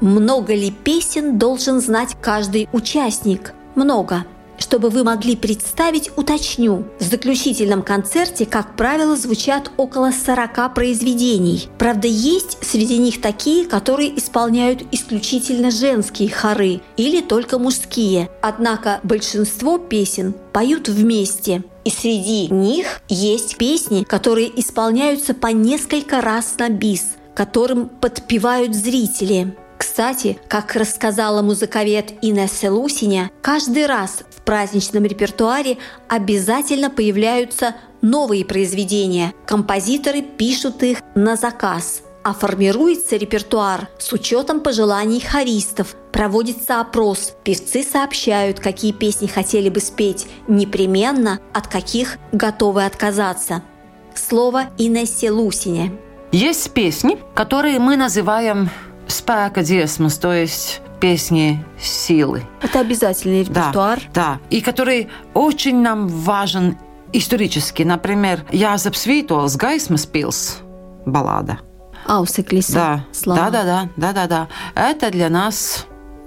Много 0.00 0.54
ли 0.54 0.72
песен 0.72 1.38
должен 1.38 1.80
знать 1.80 2.16
каждый 2.20 2.68
участник? 2.72 3.52
Много. 3.76 4.24
Чтобы 4.58 4.90
вы 4.90 5.04
могли 5.04 5.36
представить, 5.36 6.10
уточню. 6.16 6.84
В 6.98 7.04
заключительном 7.04 7.82
концерте, 7.82 8.46
как 8.46 8.76
правило, 8.76 9.16
звучат 9.16 9.70
около 9.76 10.12
40 10.12 10.74
произведений. 10.74 11.68
Правда, 11.78 12.08
есть 12.08 12.58
среди 12.62 12.98
них 12.98 13.20
такие, 13.20 13.66
которые 13.66 14.16
исполняют 14.18 14.84
исключительно 14.92 15.70
женские 15.70 16.30
хоры 16.30 16.80
или 16.96 17.20
только 17.20 17.58
мужские. 17.58 18.30
Однако 18.40 19.00
большинство 19.02 19.78
песен 19.78 20.34
поют 20.52 20.88
вместе. 20.88 21.64
И 21.84 21.90
среди 21.90 22.46
них 22.48 23.00
есть 23.08 23.56
песни, 23.56 24.04
которые 24.04 24.58
исполняются 24.60 25.34
по 25.34 25.48
несколько 25.48 26.20
раз 26.20 26.54
на 26.58 26.68
бис, 26.68 27.16
которым 27.34 27.88
подпевают 27.88 28.74
зрители. 28.74 29.56
Кстати, 29.82 30.38
как 30.46 30.76
рассказала 30.76 31.42
музыковед 31.42 32.12
Инесса 32.22 32.72
Лусиня, 32.72 33.32
каждый 33.42 33.86
раз 33.86 34.22
в 34.30 34.42
праздничном 34.42 35.02
репертуаре 35.04 35.76
обязательно 36.06 36.88
появляются 36.88 37.74
новые 38.00 38.44
произведения. 38.44 39.34
Композиторы 39.44 40.22
пишут 40.22 40.84
их 40.84 40.98
на 41.16 41.34
заказ– 41.34 42.02
а 42.24 42.34
формируется 42.34 43.16
репертуар 43.16 43.88
с 43.98 44.12
учетом 44.12 44.60
пожеланий 44.60 45.18
хористов. 45.18 45.96
Проводится 46.12 46.80
опрос. 46.80 47.34
Певцы 47.42 47.82
сообщают, 47.82 48.60
какие 48.60 48.92
песни 48.92 49.26
хотели 49.26 49.68
бы 49.68 49.80
спеть 49.80 50.28
непременно, 50.46 51.40
от 51.52 51.66
каких 51.66 52.18
готовы 52.30 52.84
отказаться. 52.84 53.64
Слово 54.14 54.66
Инессе 54.78 55.32
Лусине. 55.32 55.98
Есть 56.30 56.70
песни, 56.70 57.18
которые 57.34 57.80
мы 57.80 57.96
называем 57.96 58.70
спека 59.06 59.60
dziesmas, 59.60 60.20
то 60.20 60.32
есть 60.32 60.80
песни 61.00 61.64
силы. 61.80 62.42
Это 62.62 62.80
обязательный 62.80 63.42
репертуар. 63.42 64.00
Да, 64.14 64.38
да. 64.38 64.38
И 64.50 64.60
который 64.60 65.08
очень 65.34 65.80
нам 65.82 66.08
важен 66.08 66.76
исторически. 67.12 67.82
Например, 67.82 68.44
Jāzep 68.50 68.94
Svītols 68.94 69.58
«Gaismas 69.58 70.08
pils» 70.10 70.62
баллада. 71.04 71.58
Ауseklis. 72.06 72.72
Да, 72.72 73.04
слова. 73.12 73.50
да, 73.50 73.50
да, 73.50 73.64
да, 73.64 73.88
да, 73.96 74.12
да, 74.12 74.26
да. 74.26 74.48
Это 74.74 75.10
для 75.10 75.28
нас 75.28 75.86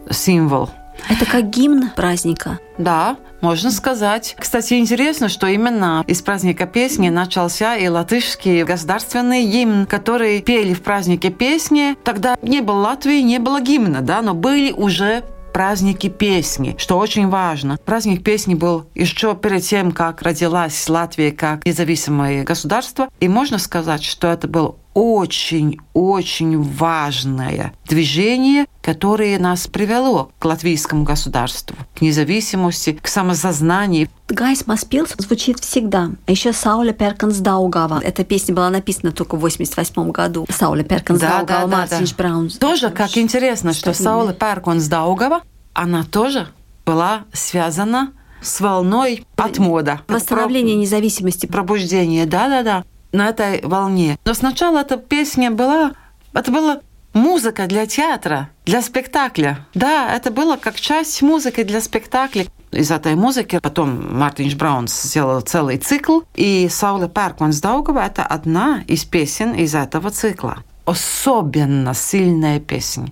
символ. 0.10 0.70
Это 1.10 1.26
как 1.26 1.50
гимн 1.50 1.90
праздника. 1.96 2.60
Да, 2.78 3.18
можно 3.42 3.72
сказать. 3.72 4.36
Кстати, 4.40 4.76
интересно, 4.76 5.30
что 5.30 5.48
именно 5.48 6.04
из 6.08 6.22
праздника 6.22 6.66
песни 6.66 7.10
начался 7.10 7.76
и 7.76 7.88
латышский 7.88 8.64
государственный 8.64 9.46
гимн, 9.46 9.86
который 9.86 10.42
пели 10.42 10.74
в 10.74 10.82
празднике 10.82 11.30
песни. 11.30 11.96
Тогда 12.04 12.38
не 12.42 12.62
было 12.62 12.78
Латвии, 12.78 13.22
не 13.22 13.40
было 13.40 13.62
гимна, 13.62 14.02
да, 14.02 14.22
но 14.22 14.34
были 14.34 14.72
уже 14.72 15.24
праздники 15.56 16.10
песни, 16.10 16.76
что 16.78 16.98
очень 16.98 17.30
важно. 17.30 17.78
Праздник 17.86 18.26
песни 18.26 18.56
был 18.56 18.88
еще 18.94 19.36
перед 19.36 19.64
тем, 19.64 19.94
как 19.94 20.22
родилась 20.22 20.90
Латвия 20.90 21.32
как 21.32 21.66
независимое 21.66 22.44
государство. 22.44 23.08
И 23.22 23.30
можно 23.30 23.58
сказать, 23.58 24.04
что 24.04 24.28
это 24.28 24.50
был 24.50 24.76
очень-очень 24.96 26.62
важное 26.62 27.74
движение, 27.86 28.66
которое 28.82 29.38
нас 29.38 29.68
привело 29.68 30.32
к 30.40 30.46
латвийскому 30.46 31.04
государству, 31.04 31.76
к 31.94 32.02
независимости, 32.02 32.94
к 32.94 33.08
самосознанию. 33.08 34.08
Гайс 34.30 34.66
Маспилс 34.66 35.14
звучит 35.18 35.60
всегда. 35.60 36.12
А 36.26 36.32
еще 36.32 36.54
Сауля 36.54 36.94
Перканс 36.94 37.38
Даугава. 37.38 38.00
Эта 38.02 38.24
песня 38.24 38.56
была 38.56 38.70
написана 38.70 39.12
только 39.12 39.36
в 39.36 39.42
88 39.42 40.12
году. 40.12 40.48
Сауля 40.50 40.84
Перканс 40.84 41.20
Да, 41.20 41.40
Даугава, 41.40 41.62
да, 41.62 41.68
да, 41.68 41.78
Мартинш 41.78 42.10
да. 42.12 42.16
Браунс. 42.18 42.58
Тоже, 42.58 42.90
как 42.90 43.18
интересно, 43.18 43.74
что 43.74 43.94
Что 43.94 44.04
именно? 44.04 44.18
Саула 44.18 44.34
Перконс 44.34 44.88
Даугава, 44.88 45.42
она 45.74 46.04
тоже 46.06 46.48
была 46.86 47.26
связана 47.34 48.14
с 48.42 48.62
волной 48.62 49.26
от 49.36 49.58
мода. 49.58 50.02
Восстановление 50.08 50.76
независимости. 50.76 51.48
пробуждение, 51.48 52.26
да-да-да, 52.26 52.86
на 53.16 53.30
этой 53.30 53.62
волне. 53.62 54.18
Но 54.26 54.34
сначала 54.34 54.80
эта 54.80 54.98
песня 54.98 55.52
была, 55.52 55.94
это 56.34 56.52
была 56.52 56.80
музыка 57.14 57.68
для 57.68 57.86
театра, 57.86 58.50
для 58.66 58.82
спектакля. 58.82 59.66
Да, 59.74 60.14
это 60.14 60.32
было 60.32 60.58
как 60.58 60.80
часть 60.80 61.22
музыки 61.22 61.64
для 61.64 61.82
спектакля. 61.82 62.46
Из 62.72 62.92
этой 62.92 63.16
музыки 63.16 63.60
потом 63.60 64.18
Мартинш 64.18 64.56
Браунс 64.56 65.02
сделал 65.04 65.42
целый 65.42 65.78
цикл, 65.78 66.22
и 66.36 66.68
Саула 66.70 67.08
Перкманс 67.08 67.62
Даугава– 67.62 68.00
это 68.06 68.24
одна 68.24 68.84
из 68.88 69.06
песен 69.06 69.54
из 69.54 69.74
этого 69.76 70.12
цикла. 70.12 70.58
Особенно 70.86 71.94
сильная 71.94 72.60
песня. 72.60 73.08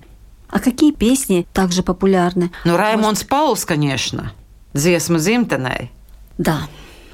А 0.49 0.59
какие 0.59 0.91
песни 0.91 1.47
также 1.53 1.81
популярны? 1.81 2.51
Ну, 2.65 2.77
Раймондс 2.77 3.23
Паулс, 3.23 3.65
конечно. 3.65 4.33
«Dziesma 4.73 5.19
dzimtenei». 5.19 5.89
Да. 6.37 6.67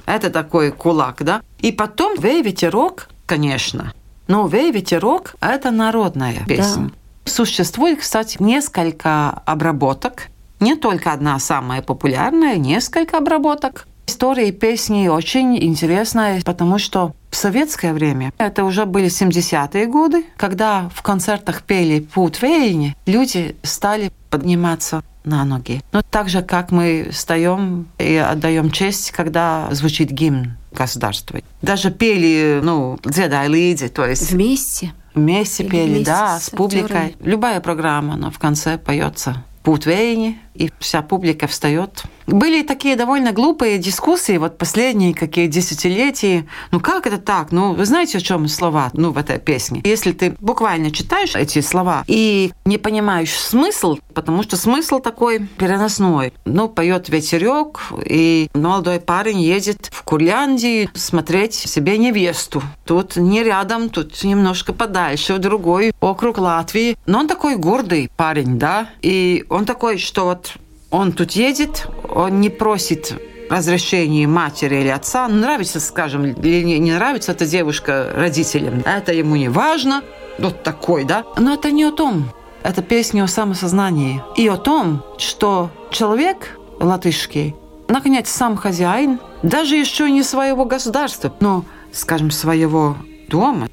Это 0.06 0.30
такой 0.30 0.70
кулак, 0.72 1.22
да? 1.22 1.42
И 1.58 1.72
потом 1.72 2.18
«Вей 2.18 2.42
ветерок», 2.42 3.08
конечно. 3.26 3.92
Но 4.28 4.46
«Вей 4.46 4.70
ветерок»– 4.70 5.34
это 5.40 5.70
народная 5.70 6.44
песня. 6.46 6.90
Существует, 7.24 8.00
кстати, 8.00 8.36
несколько 8.40 9.30
обработок. 9.46 10.28
Не 10.58 10.74
только 10.74 11.12
одна 11.12 11.38
самая 11.38 11.82
популярная, 11.82 12.56
несколько 12.56 13.18
обработок. 13.18 13.86
История 14.06 14.50
песни 14.52 15.08
очень 15.08 15.56
интересная, 15.62 16.42
потому 16.42 16.78
что 16.78 17.14
в 17.30 17.36
советское 17.36 17.92
время, 17.92 18.32
это 18.38 18.64
уже 18.64 18.86
были 18.86 19.06
70-е 19.08 19.86
годы, 19.86 20.24
когда 20.36 20.90
в 20.94 21.02
концертах 21.02 21.62
пели 21.62 22.00
«Пут 22.00 22.42
Вейни», 22.42 22.96
люди 23.06 23.56
стали 23.62 24.12
подниматься 24.30 25.02
на 25.24 25.44
ноги. 25.44 25.82
Но 25.92 26.02
так 26.02 26.28
же, 26.28 26.42
как 26.42 26.70
мы 26.70 27.08
встаем 27.12 27.88
и 27.98 28.16
отдаем 28.16 28.70
честь, 28.70 29.10
когда 29.12 29.68
звучит 29.70 30.10
гимн 30.10 30.56
государства. 30.72 31.40
Даже 31.62 31.90
пели, 31.90 32.60
ну, 32.62 32.98
«Дзедай 33.04 33.48
лидзи», 33.48 33.88
то 33.88 34.06
есть 34.06 34.30
Вместе. 34.30 34.92
вместе 35.14 35.64
Или 35.64 35.70
пели, 35.70 35.88
вместе 35.90 36.04
да, 36.06 36.38
с 36.38 36.46
с 36.46 36.50
публикой. 36.50 36.96
актерами. 36.96 37.14
Любая 37.20 37.60
программа, 37.60 38.16
но 38.16 38.30
в 38.30 38.38
конце 38.38 38.78
поется 38.78 39.44
Путвейни, 39.62 40.38
и 40.54 40.70
вся 40.78 41.02
публика 41.02 41.46
встает. 41.46 42.04
Были 42.30 42.62
такие 42.62 42.94
довольно 42.94 43.32
глупые 43.32 43.78
дискуссии, 43.78 44.36
вот 44.36 44.56
последние 44.56 45.14
какие 45.14 45.48
десятилетия. 45.48 46.46
Ну 46.70 46.78
как 46.78 47.06
это 47.06 47.18
так? 47.18 47.50
Ну, 47.50 47.74
вы 47.74 47.84
знаете, 47.84 48.18
о 48.18 48.20
чем 48.20 48.46
слова 48.46 48.90
ну, 48.92 49.10
в 49.10 49.18
этой 49.18 49.38
песне? 49.38 49.80
Если 49.84 50.12
ты 50.12 50.36
буквально 50.38 50.92
читаешь 50.92 51.34
эти 51.34 51.60
слова 51.60 52.04
и 52.06 52.52
не 52.64 52.78
понимаешь 52.78 53.32
смысл, 53.32 53.98
потому 54.14 54.44
что 54.44 54.56
смысл 54.56 55.00
такой 55.00 55.40
переносной. 55.58 56.32
Ну, 56.44 56.68
поет 56.68 57.08
ветерек, 57.08 57.80
и 58.06 58.48
молодой 58.54 59.00
парень 59.00 59.40
едет 59.40 59.88
в 59.92 60.02
Курляндию 60.04 60.88
смотреть 60.94 61.54
себе 61.54 61.98
невесту. 61.98 62.62
Тут 62.84 63.16
не 63.16 63.42
рядом, 63.42 63.88
тут 63.88 64.22
немножко 64.22 64.72
подальше, 64.72 65.34
в 65.34 65.38
другой 65.38 65.92
округ 66.00 66.38
Латвии. 66.38 66.96
Но 67.06 67.20
он 67.20 67.28
такой 67.28 67.56
гордый 67.56 68.10
парень, 68.16 68.58
да? 68.58 68.88
И 69.02 69.44
он 69.48 69.64
такой, 69.64 69.98
что 69.98 70.26
вот 70.26 70.54
он 70.90 71.12
тут 71.12 71.32
едет, 71.32 71.86
он 72.08 72.40
не 72.40 72.50
просит 72.50 73.14
разрешения 73.48 74.26
матери 74.26 74.76
или 74.76 74.88
отца. 74.88 75.28
Ну, 75.28 75.36
нравится, 75.36 75.80
скажем, 75.80 76.24
или 76.24 76.62
не, 76.62 76.78
не 76.78 76.92
нравится 76.92 77.32
эта 77.32 77.46
девушка 77.46 78.12
родителям. 78.14 78.82
Это 78.84 79.12
ему 79.12 79.36
не 79.36 79.48
важно. 79.48 80.02
Вот 80.38 80.62
такой, 80.62 81.04
да? 81.04 81.24
Но 81.36 81.54
это 81.54 81.70
не 81.70 81.84
о 81.84 81.90
том. 81.90 82.30
Это 82.62 82.82
песня 82.82 83.24
о 83.24 83.28
самосознании. 83.28 84.22
И 84.36 84.46
о 84.48 84.56
том, 84.56 85.02
что 85.18 85.70
человек 85.90 86.58
латышский, 86.78 87.54
наконец, 87.88 88.28
сам 88.28 88.56
хозяин, 88.56 89.18
даже 89.42 89.76
еще 89.76 90.10
не 90.10 90.22
своего 90.22 90.64
государства, 90.64 91.34
но, 91.40 91.64
скажем, 91.92 92.30
своего 92.30 92.96
дома. 93.28 93.68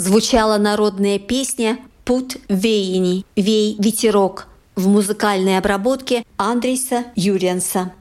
Звучала 0.00 0.58
народная 0.58 1.18
песня 1.18 1.78
«Пут 2.04 2.36
веяни»– 2.48 3.24
«Вей 3.36 3.76
ветерок» 3.78 4.48
в 4.76 4.88
музыкальной 4.88 5.58
обработке 5.58 6.24
Андреса 6.36 7.04
Юренса. 7.16 7.92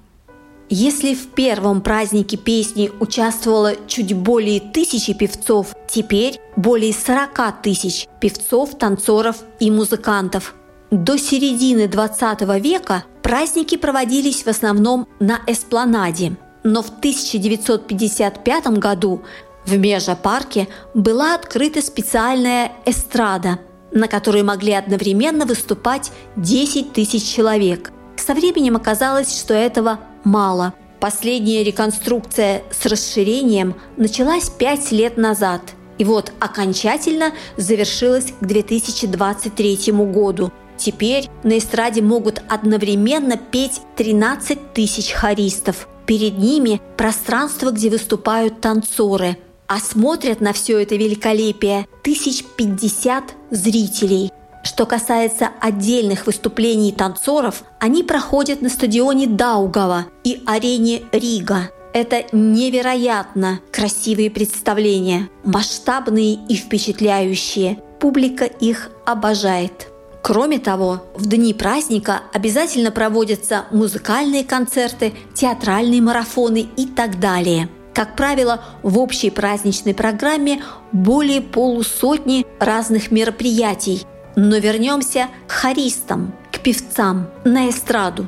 Если 0.70 1.14
в 1.14 1.28
первом 1.28 1.82
празднике 1.82 2.36
песни 2.36 2.92
участвовало 3.00 3.74
чуть 3.88 4.14
более 4.14 4.60
тысячи 4.60 5.14
певцов, 5.14 5.74
теперь 5.88 6.40
более 6.56 6.94
40 6.94 7.62
тысяч 7.62 8.08
певцов, 8.20 8.78
танцоров 8.78 9.38
и 9.60 9.72
музыкантов. 9.72 10.56
До 10.92 11.18
середины 11.18 11.88
20 11.88 12.42
века 12.62 13.06
праздники 13.24 13.78
проводились 13.78 14.44
в 14.44 14.48
основном 14.48 15.08
на 15.20 15.40
эспланаде, 15.48 16.36
но 16.64 16.82
в 16.82 16.90
1955 16.90 18.68
году 18.78 19.22
в 19.68 19.78
Межапарке 19.78 20.68
была 20.94 21.36
открыта 21.36 21.82
специальная 21.82 22.72
эстрада, 22.86 23.60
на 23.92 24.08
которой 24.08 24.42
могли 24.42 24.72
одновременно 24.72 25.46
выступать 25.46 26.12
10 26.38 26.94
тысяч 26.94 27.24
человек. 27.24 27.92
Со 28.16 28.34
временем 28.34 28.78
оказалось, 28.78 29.38
что 29.38 29.54
этого 29.54 30.00
мало. 30.24 30.74
Последняя 31.00 31.64
реконструкция 31.64 32.64
с 32.72 32.86
расширением 32.86 33.76
началась 33.98 34.50
5 34.50 34.92
лет 34.94 35.18
назад. 35.18 35.62
И 35.98 36.06
вот 36.06 36.32
окончательно 36.40 37.34
завершилась 37.58 38.34
к 38.40 38.46
2023 38.46 39.92
году. 39.92 40.52
Теперь 40.78 41.30
на 41.44 41.58
эстраде 41.58 42.02
могут 42.02 42.42
одновременно 42.48 43.36
петь 43.36 43.82
13 43.98 44.74
тысяч 44.74 45.12
хористов. 45.12 45.88
Перед 46.06 46.38
ними 46.38 46.80
пространство, 46.96 47.72
где 47.72 47.90
выступают 47.90 48.62
танцоры– 48.62 49.38
а 49.68 49.80
смотрят 49.80 50.42
на 50.42 50.54
все 50.54 50.82
это 50.82 50.96
великолепие 50.96 51.88
тысяч 52.04 52.44
пятьдесят 52.56 53.24
зрителей. 53.52 54.32
Что 54.64 54.86
касается 54.86 55.50
отдельных 55.62 56.26
выступлений 56.26 56.92
танцоров, 56.92 57.64
они 57.80 58.04
проходят 58.04 58.62
на 58.62 58.70
стадионе 58.70 59.28
Даугава 59.28 60.08
и 60.24 60.42
арене 60.46 61.04
Рига. 61.12 61.70
Это 61.94 62.26
невероятно 62.32 63.62
красивые 63.72 64.30
представления, 64.30 65.30
масштабные 65.44 66.34
и 66.50 66.56
впечатляющие. 66.56 67.80
Публика 68.00 68.46
их 68.46 68.90
обожает. 69.06 69.88
Кроме 70.22 70.60
того, 70.60 71.04
в 71.16 71.28
дни 71.28 71.54
праздника 71.54 72.22
обязательно 72.34 72.92
проводятся 72.92 73.66
музыкальные 73.72 74.44
концерты, 74.44 75.14
театральные 75.34 76.02
марафоны 76.02 76.68
и 76.76 76.86
так 76.86 77.20
далее– 77.20 77.70
как 77.98 78.16
правило, 78.16 78.64
в 78.84 79.00
общей 79.00 79.32
праздничной 79.32 79.96
программе 79.96 80.62
более 80.92 81.42
полусотни 81.42 82.46
разных 82.60 83.10
мероприятий. 83.10 84.06
Но 84.36 84.58
вернемся 84.58 85.30
к 85.48 85.52
хористам, 85.52 86.32
к 86.52 86.60
певцам, 86.60 87.28
на 87.44 87.72
эстраду. 87.72 88.28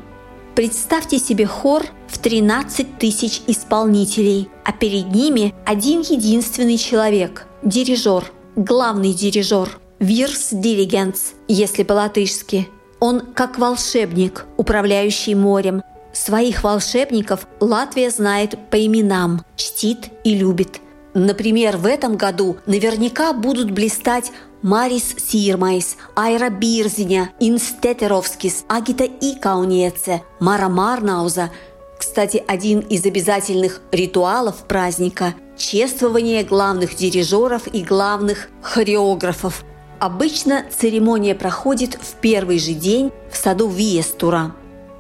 Представьте 0.55 1.19
себе 1.19 1.45
хор 1.45 1.84
в 2.08 2.17
13 2.17 2.97
тысяч 2.97 3.43
исполнителей, 3.45 4.49
а 4.65 4.71
перед 4.71 5.13
ними 5.13 5.53
один 5.67 6.01
единственный 6.01 6.79
человек– 6.79 7.45
дирижер, 7.62 8.23
главный 8.55 9.13
дирижер, 9.13 9.77
вирс 9.99 10.47
диригенс, 10.51 11.34
если 11.47 11.84
по-латышски. 11.84 12.67
Он 12.99 13.21
как 13.21 13.60
волшебник, 13.60 14.47
управляющий 14.58 15.36
морем, 15.36 15.84
Своих 16.13 16.63
волшебников 16.63 17.48
Латвия 17.60 18.10
знает 18.10 18.58
по 18.69 18.84
именам, 18.84 19.45
чтит 19.56 20.10
и 20.24 20.36
любит. 20.36 20.80
Например, 21.13 21.78
в 21.78 21.86
этом 21.86 22.17
году 22.17 22.58
наверняка 22.65 23.34
будут 23.34 23.72
блистать 23.72 24.32
Марис 24.62 25.15
Сирмайс, 25.17 25.98
Айра 26.15 26.50
Бирзиня, 26.50 27.32
Инстетеровскис, 27.39 28.65
Агита 28.67 29.06
Икаунеце, 29.06 30.22
Мара 30.39 30.69
Марнауза. 30.69 31.52
Кстати, 31.98 32.43
один 32.48 32.80
из 32.80 33.06
обязательных 33.06 33.82
ритуалов 33.91 34.67
праздника– 34.67 35.36
чествование 35.58 36.43
главных 36.43 36.95
дирижеров 36.95 37.67
и 37.67 37.84
главных 37.84 38.50
хореографов. 38.62 39.63
Обычно 40.00 40.65
церемония 40.69 41.36
проходит 41.36 41.95
в 41.95 42.15
первый 42.22 42.58
же 42.60 42.74
день 42.74 43.12
в 43.32 43.38
саду 43.38 43.67
Виестура– 43.67 44.56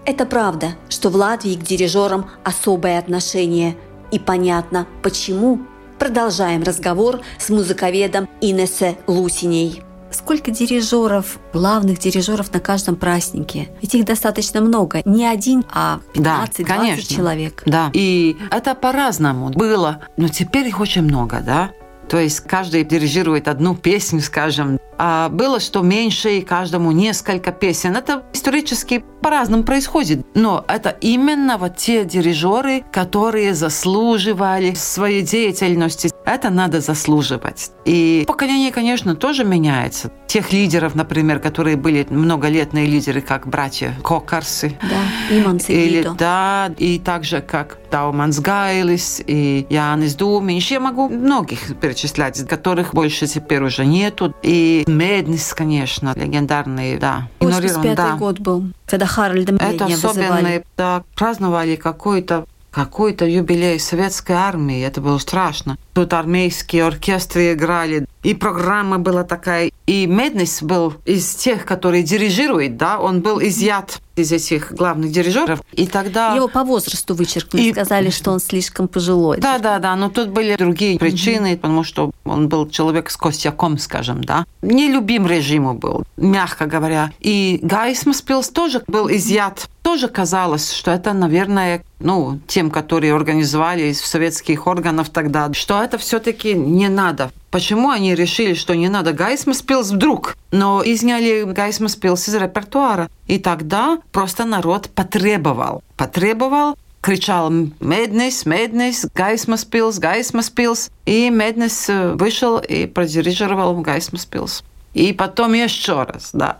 это 0.09 0.25
правда, 0.25 0.75
что 0.89 1.09
в 1.09 1.15
Латвии 1.15 1.55
к 1.55 1.63
дирижерам 1.63 2.29
особое 2.43 2.97
отношение. 2.97 3.77
И 4.11 4.17
понятно, 4.17 4.87
почему. 5.03 5.59
Продолжаем 5.99 6.63
разговор 6.63 7.19
с 7.37 7.49
музыковедом 7.49 8.27
Инессе 8.41 8.97
Лусиней. 9.05 9.83
Сколько 10.09 10.49
дирижеров, 10.49 11.37
главных 11.53 11.99
дирижеров 11.99 12.51
на 12.51 12.59
каждом 12.59 12.95
празднике? 12.95 13.69
Ведь 13.81 13.93
их 13.93 14.05
достаточно 14.05 14.61
много. 14.61 15.03
Не 15.05 15.27
один, 15.27 15.63
а 15.71 15.99
15-20 16.15 16.65
да, 16.65 16.97
человек. 17.01 17.63
Да. 17.67 17.91
И 17.93 18.35
это 18.49 18.73
по-разному 18.73 19.49
было. 19.51 20.01
Но 20.17 20.29
теперь 20.29 20.67
их 20.67 20.79
очень 20.79 21.03
много, 21.03 21.41
да? 21.45 21.69
То 22.09 22.17
есть 22.17 22.39
каждый 22.39 22.83
дирижирует 22.83 23.47
одну 23.47 23.75
песню, 23.75 24.21
скажем. 24.21 24.79
А 25.01 25.29
было, 25.29 25.61
что 25.61 25.81
меньше, 25.81 26.39
и 26.39 26.41
каждому 26.41 26.91
несколько 26.91 27.53
песен. 27.53 27.95
Это 27.95 28.23
исторически 28.33 29.03
по-разному 29.21 29.63
происходит. 29.63 30.25
Но 30.35 30.65
это 30.67 30.89
именно 30.89 31.57
вот 31.57 31.77
те 31.77 32.03
дирижеры, 32.03 32.83
которые 32.91 33.53
заслуживали 33.53 34.73
своей 34.73 35.21
деятельности. 35.21 36.09
Это 36.25 36.49
надо 36.49 36.81
заслуживать. 36.81 37.71
И 37.85 38.23
поколение, 38.27 38.71
конечно, 38.71 39.15
тоже 39.15 39.45
меняется. 39.45 40.11
Тех 40.27 40.51
лидеров, 40.53 40.95
например, 40.95 41.39
которые 41.39 41.75
были 41.75 42.05
многолетние 42.09 42.85
лидеры, 42.85 43.21
как 43.21 43.47
братья 43.47 43.95
Кокарсы. 44.03 44.77
Да, 44.81 45.33
и 45.35 45.41
Или, 45.73 46.07
Да, 46.17 46.71
и 46.77 46.99
также 46.99 47.41
как 47.41 47.79
Тауманс 47.89 48.39
Гайлис 48.39 49.21
и 49.25 49.65
Янис 49.69 50.15
Думинш. 50.15 50.69
Я 50.71 50.79
могу 50.79 51.09
многих 51.09 51.79
перечислять, 51.79 52.47
которых 52.47 52.93
больше 52.93 53.27
теперь 53.27 53.63
уже 53.63 53.85
нету. 53.85 54.33
И 54.43 54.83
Меднис, 54.97 55.53
конечно, 55.53 56.13
легендарный, 56.15 56.97
да. 56.97 57.27
85 57.39 57.95
да. 57.95 58.15
год 58.15 58.39
был, 58.39 58.65
когда 58.85 59.05
Харальда 59.05 59.55
Это 59.55 59.85
особенные, 59.85 60.63
да, 60.77 61.03
праздновали 61.15 61.75
какой-то 61.75 62.45
какой-то 62.71 63.25
юбилей 63.25 63.79
советской 63.79 64.33
армии. 64.33 64.81
Это 64.83 65.01
было 65.01 65.17
страшно. 65.17 65.77
Тут 65.93 66.13
армейские 66.13 66.85
оркестры 66.85 67.53
играли. 67.53 68.05
И 68.23 68.33
программа 68.33 68.99
была 68.99 69.23
такая. 69.23 69.71
И 69.87 70.05
Меднис 70.05 70.61
был 70.61 70.93
из 71.05 71.35
тех, 71.35 71.65
которые 71.65 72.03
дирижируют, 72.03 72.77
да, 72.77 72.99
он 72.99 73.21
был 73.21 73.41
изъят 73.41 74.01
из 74.15 74.31
этих 74.31 74.73
главных 74.73 75.11
дирижеров. 75.11 75.61
И 75.71 75.87
тогда... 75.87 76.35
Его 76.35 76.47
по 76.47 76.63
возрасту 76.63 77.15
вычеркнули, 77.15 77.63
и... 77.63 77.71
сказали, 77.71 78.09
что 78.09 78.31
он 78.31 78.39
слишком 78.39 78.87
пожилой. 78.87 79.39
Да, 79.39 79.57
да, 79.59 79.79
да, 79.79 79.95
но 79.95 80.09
тут 80.09 80.29
были 80.29 80.55
другие 80.57 80.99
причины, 80.99 81.53
угу. 81.53 81.61
потому 81.61 81.83
что 81.83 82.11
он 82.25 82.49
был 82.49 82.69
человек 82.69 83.09
с 83.09 83.17
костяком, 83.17 83.77
скажем, 83.77 84.23
да. 84.23 84.45
Нелюбим 84.61 85.25
режиму 85.25 85.73
был, 85.73 86.03
мягко 86.17 86.65
говоря. 86.65 87.11
И 87.19 87.59
Gaismas 87.61 88.21
pils 88.21 88.49
тоже 88.49 88.83
был 88.87 89.09
изъят. 89.09 89.69
Тоже 89.81 90.09
казалось, 90.09 90.73
что 90.73 90.91
это, 90.91 91.13
наверное, 91.13 91.83
ну, 91.99 92.39
тем, 92.47 92.69
которые 92.69 93.15
организовали 93.15 93.83
из 93.83 94.01
советских 94.01 94.67
органов 94.67 95.09
тогда, 95.09 95.51
что 95.53 95.81
это 95.81 95.97
все-таки 95.97 96.53
не 96.53 96.89
надо. 96.89 97.31
Почему 97.51 97.89
они 97.89 98.13
решили, 98.13 98.53
что 98.53 98.75
не 98.75 98.89
надо 98.89 99.11
Gaismas 99.11 99.61
pils 99.61 99.91
вдруг? 99.91 100.37
Но 100.51 100.83
изъяли 100.85 101.43
Gaismas 101.43 101.95
pils 101.95 102.27
из 102.27 102.35
репертуара. 102.35 103.09
И 103.27 103.39
тогда 103.39 103.99
просто 104.11 104.45
народ 104.45 104.89
потребовал. 104.89 105.83
Потребовал, 105.97 106.77
кричал 107.01 107.49
«Меднес, 107.49 108.45
Меднес, 108.45 109.07
Gaismas 109.15 109.65
pils, 109.65 109.97
Gaismas 109.97 110.49
pils». 110.49 110.91
И 111.05 111.29
Меднес 111.29 111.89
вышел 111.89 112.59
и 112.59 112.85
продирижировал 112.85 113.75
Gaismas 113.81 114.25
pils. 114.25 114.63
И 114.93 115.13
потом 115.13 115.53
еще 115.53 116.03
раз, 116.03 116.31
да. 116.33 116.59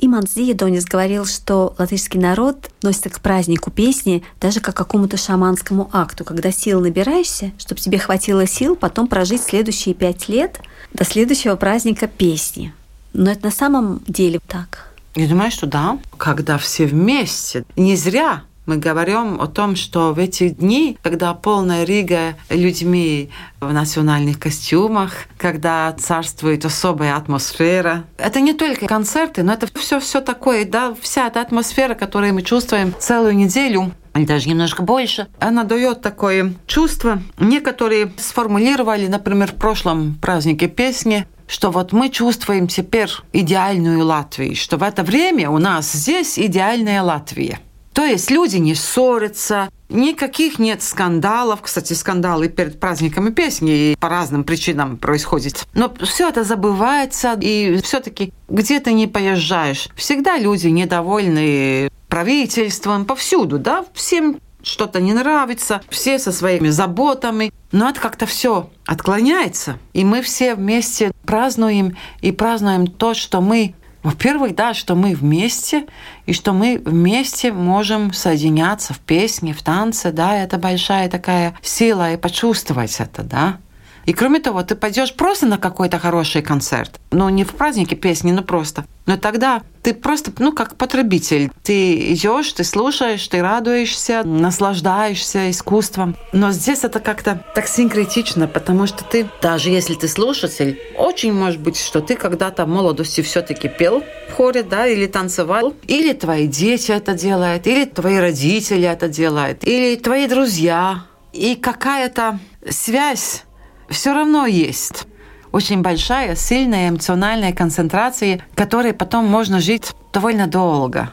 Иман 0.00 0.26
Зиедонис 0.26 0.84
говорил, 0.84 1.26
что 1.26 1.74
латышский 1.76 2.20
народ 2.20 2.70
относится 2.78 3.10
к 3.10 3.20
празднику 3.20 3.70
песни 3.70 4.22
даже 4.40 4.60
как 4.60 4.74
к 4.74 4.78
какому-то 4.78 5.16
шаманскому 5.16 5.90
акту, 5.92 6.24
когда 6.24 6.52
сил 6.52 6.80
набираешься, 6.80 7.52
чтобы 7.58 7.80
тебе 7.80 7.98
хватило 7.98 8.46
сил 8.46 8.76
потом 8.76 9.08
прожить 9.08 9.42
следующие 9.42 9.94
пять 9.94 10.28
лет 10.28 10.60
до 10.92 11.04
следующего 11.04 11.56
праздника 11.56 12.06
песни. 12.06 12.72
Но 13.12 13.30
это 13.32 13.46
на 13.46 13.50
самом 13.50 14.02
деле 14.06 14.40
так. 14.46 14.92
Я 15.16 15.26
думаю, 15.26 15.50
что 15.50 15.66
да. 15.66 15.98
Когда 16.16 16.58
все 16.58 16.86
вместе. 16.86 17.64
Не 17.74 17.96
зря 17.96 18.42
мы 18.68 18.76
говорим 18.76 19.40
о 19.40 19.46
том, 19.46 19.74
что 19.76 20.12
в 20.12 20.18
эти 20.18 20.50
дни, 20.50 20.98
когда 21.02 21.32
полная 21.32 21.84
Рига 21.84 22.36
людьми 22.50 23.30
в 23.60 23.72
национальных 23.72 24.38
костюмах, 24.38 25.12
когда 25.38 25.90
царствует 25.94 26.64
особая 26.66 27.16
атмосфера, 27.16 28.04
это 28.18 28.40
не 28.40 28.52
только 28.52 28.86
концерты, 28.86 29.42
но 29.42 29.54
это 29.54 29.66
все 29.74 29.98
все 30.00 30.20
такое, 30.20 30.66
да, 30.66 30.94
вся 31.00 31.28
эта 31.28 31.40
атмосфера, 31.40 31.94
которую 31.94 32.34
мы 32.34 32.42
чувствуем 32.42 32.94
целую 32.98 33.34
неделю, 33.34 33.90
или 34.14 34.26
даже 34.26 34.48
немножко 34.48 34.82
больше, 34.82 35.28
она 35.38 35.64
дает 35.64 36.02
такое 36.02 36.54
чувство. 36.66 37.22
Некоторые 37.38 38.12
сформулировали, 38.18 39.06
например, 39.06 39.52
в 39.52 39.54
прошлом 39.54 40.14
празднике 40.20 40.68
песни 40.68 41.26
что 41.50 41.70
вот 41.70 41.92
мы 41.92 42.10
чувствуем 42.10 42.68
теперь 42.68 43.08
идеальную 43.32 44.04
Латвию, 44.04 44.54
что 44.54 44.76
в 44.76 44.82
это 44.82 45.02
время 45.02 45.48
у 45.48 45.56
нас 45.56 45.90
здесь 45.90 46.38
идеальная 46.38 47.02
Латвия. 47.02 47.58
То 47.98 48.04
есть 48.04 48.30
люди 48.30 48.58
не 48.58 48.76
ссорятся, 48.76 49.70
никаких 49.88 50.60
нет 50.60 50.84
скандалов. 50.84 51.62
Кстати, 51.62 51.94
скандалы 51.94 52.48
перед 52.48 52.78
праздниками 52.78 53.30
песни 53.30 53.96
по 53.98 54.08
разным 54.08 54.44
причинам 54.44 54.98
происходят. 54.98 55.66
Но 55.74 55.92
все 56.02 56.28
это 56.28 56.44
забывается, 56.44 57.36
и 57.40 57.82
все-таки 57.82 58.32
где 58.48 58.78
ты 58.78 58.92
не 58.92 59.08
поезжаешь, 59.08 59.88
всегда 59.96 60.38
люди 60.38 60.68
недовольны 60.68 61.90
правительством, 62.08 63.04
повсюду, 63.04 63.58
да, 63.58 63.84
всем 63.94 64.38
что-то 64.62 65.00
не 65.00 65.12
нравится, 65.12 65.80
все 65.88 66.20
со 66.20 66.30
своими 66.30 66.68
заботами. 66.68 67.52
Но 67.72 67.90
это 67.90 68.00
как-то 68.00 68.26
все 68.26 68.70
отклоняется. 68.86 69.78
И 69.92 70.04
мы 70.04 70.22
все 70.22 70.54
вместе 70.54 71.10
празднуем 71.26 71.96
и 72.20 72.30
празднуем 72.30 72.86
то, 72.86 73.14
что 73.14 73.40
мы 73.40 73.74
во-первых, 74.02 74.54
да, 74.54 74.74
что 74.74 74.94
мы 74.94 75.14
вместе, 75.14 75.86
и 76.26 76.32
что 76.32 76.52
мы 76.52 76.80
вместе 76.84 77.52
можем 77.52 78.12
соединяться 78.12 78.94
в 78.94 79.00
песне, 79.00 79.52
в 79.52 79.62
танце, 79.62 80.12
да, 80.12 80.36
это 80.36 80.58
большая 80.58 81.08
такая 81.08 81.56
сила, 81.62 82.12
и 82.12 82.16
почувствовать 82.16 83.00
это, 83.00 83.22
да. 83.22 83.58
И 84.06 84.14
кроме 84.14 84.40
того, 84.40 84.62
ты 84.62 84.74
пойдешь 84.74 85.14
просто 85.14 85.46
на 85.46 85.58
какой-то 85.58 85.98
хороший 85.98 86.40
концерт. 86.40 86.98
Ну, 87.10 87.28
не 87.28 87.44
в 87.44 87.52
празднике 87.52 87.94
песни, 87.94 88.32
но 88.32 88.42
просто. 88.42 88.86
Но 89.08 89.16
тогда 89.16 89.62
ты 89.82 89.94
просто, 89.94 90.30
ну, 90.38 90.52
как 90.52 90.76
потребитель. 90.76 91.50
Ты 91.62 92.12
идешь, 92.12 92.52
ты 92.52 92.62
слушаешь, 92.62 93.26
ты 93.26 93.40
радуешься, 93.40 94.22
наслаждаешься 94.22 95.50
искусством. 95.50 96.14
Но 96.34 96.52
здесь 96.52 96.84
это 96.84 97.00
как-то 97.00 97.42
так 97.54 97.66
синкретично, 97.68 98.46
потому 98.46 98.86
что 98.86 99.02
ты, 99.04 99.26
даже 99.40 99.70
если 99.70 99.94
ты 99.94 100.08
слушатель, 100.08 100.78
очень 100.98 101.32
может 101.32 101.58
быть, 101.58 101.80
что 101.80 102.02
ты 102.02 102.16
когда-то 102.16 102.66
в 102.66 102.68
молодости 102.68 103.22
все-таки 103.22 103.68
пел 103.68 104.04
в 104.28 104.34
хоре, 104.34 104.62
да, 104.62 104.86
или 104.86 105.06
танцевал, 105.06 105.72
или 105.86 106.12
твои 106.12 106.46
дети 106.46 106.92
это 106.92 107.14
делают, 107.14 107.66
или 107.66 107.86
твои 107.86 108.18
родители 108.18 108.86
это 108.86 109.08
делают, 109.08 109.64
или 109.64 109.96
твои 109.96 110.26
друзья. 110.26 111.06
И 111.32 111.54
какая-то 111.54 112.40
связь 112.68 113.44
все 113.88 114.12
равно 114.12 114.44
есть 114.44 115.06
очень 115.52 115.82
большая, 115.82 116.34
сильная 116.36 116.88
эмоциональная 116.88 117.52
концентрация, 117.52 118.40
которой 118.54 118.92
потом 118.92 119.26
можно 119.26 119.60
жить 119.60 119.92
довольно 120.12 120.46
долго. 120.46 121.10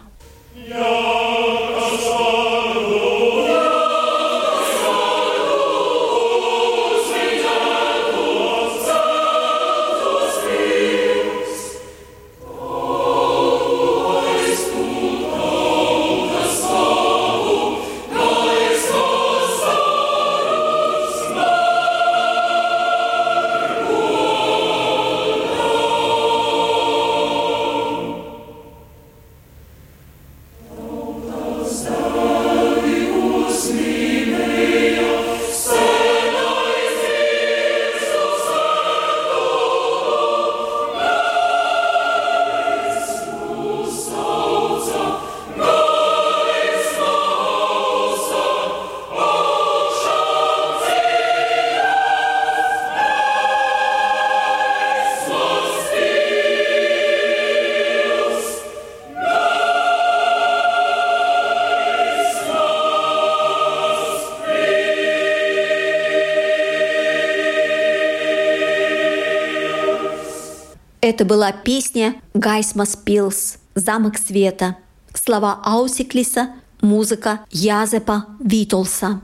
Это 71.08 71.24
была 71.24 71.52
песня 71.52 72.16
«Гайсмас 72.34 72.96
Пилс» 72.96 73.58
«Замок 73.76 74.18
света». 74.18 74.78
Слова 75.14 75.62
Аусиклиса, 75.64 76.54
музыка 76.82 77.42
Язепа 77.52 78.26
Витолса. 78.40 79.22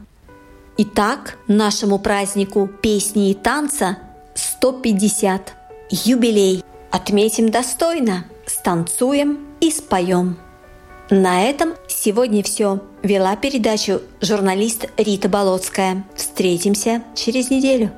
Итак, 0.78 1.40
нашему 1.48 1.98
празднику 1.98 2.70
песни 2.84 3.32
и 3.32 3.34
танца 3.34 3.98
150. 4.36 5.56
Юбилей. 5.90 6.64
Отметим 6.92 7.50
достойно, 7.50 8.26
станцуем 8.46 9.40
и 9.60 9.72
споем. 9.72 10.38
На 11.10 11.42
этом 11.42 11.74
сегодня 11.88 12.44
все. 12.44 12.80
Вела 13.02 13.36
передачу 13.36 14.04
журналист 14.22 14.88
Рита 14.98 15.30
Болотская. 15.30 16.06
Встретимся 16.16 17.02
через 17.16 17.50
неделю. 17.50 17.90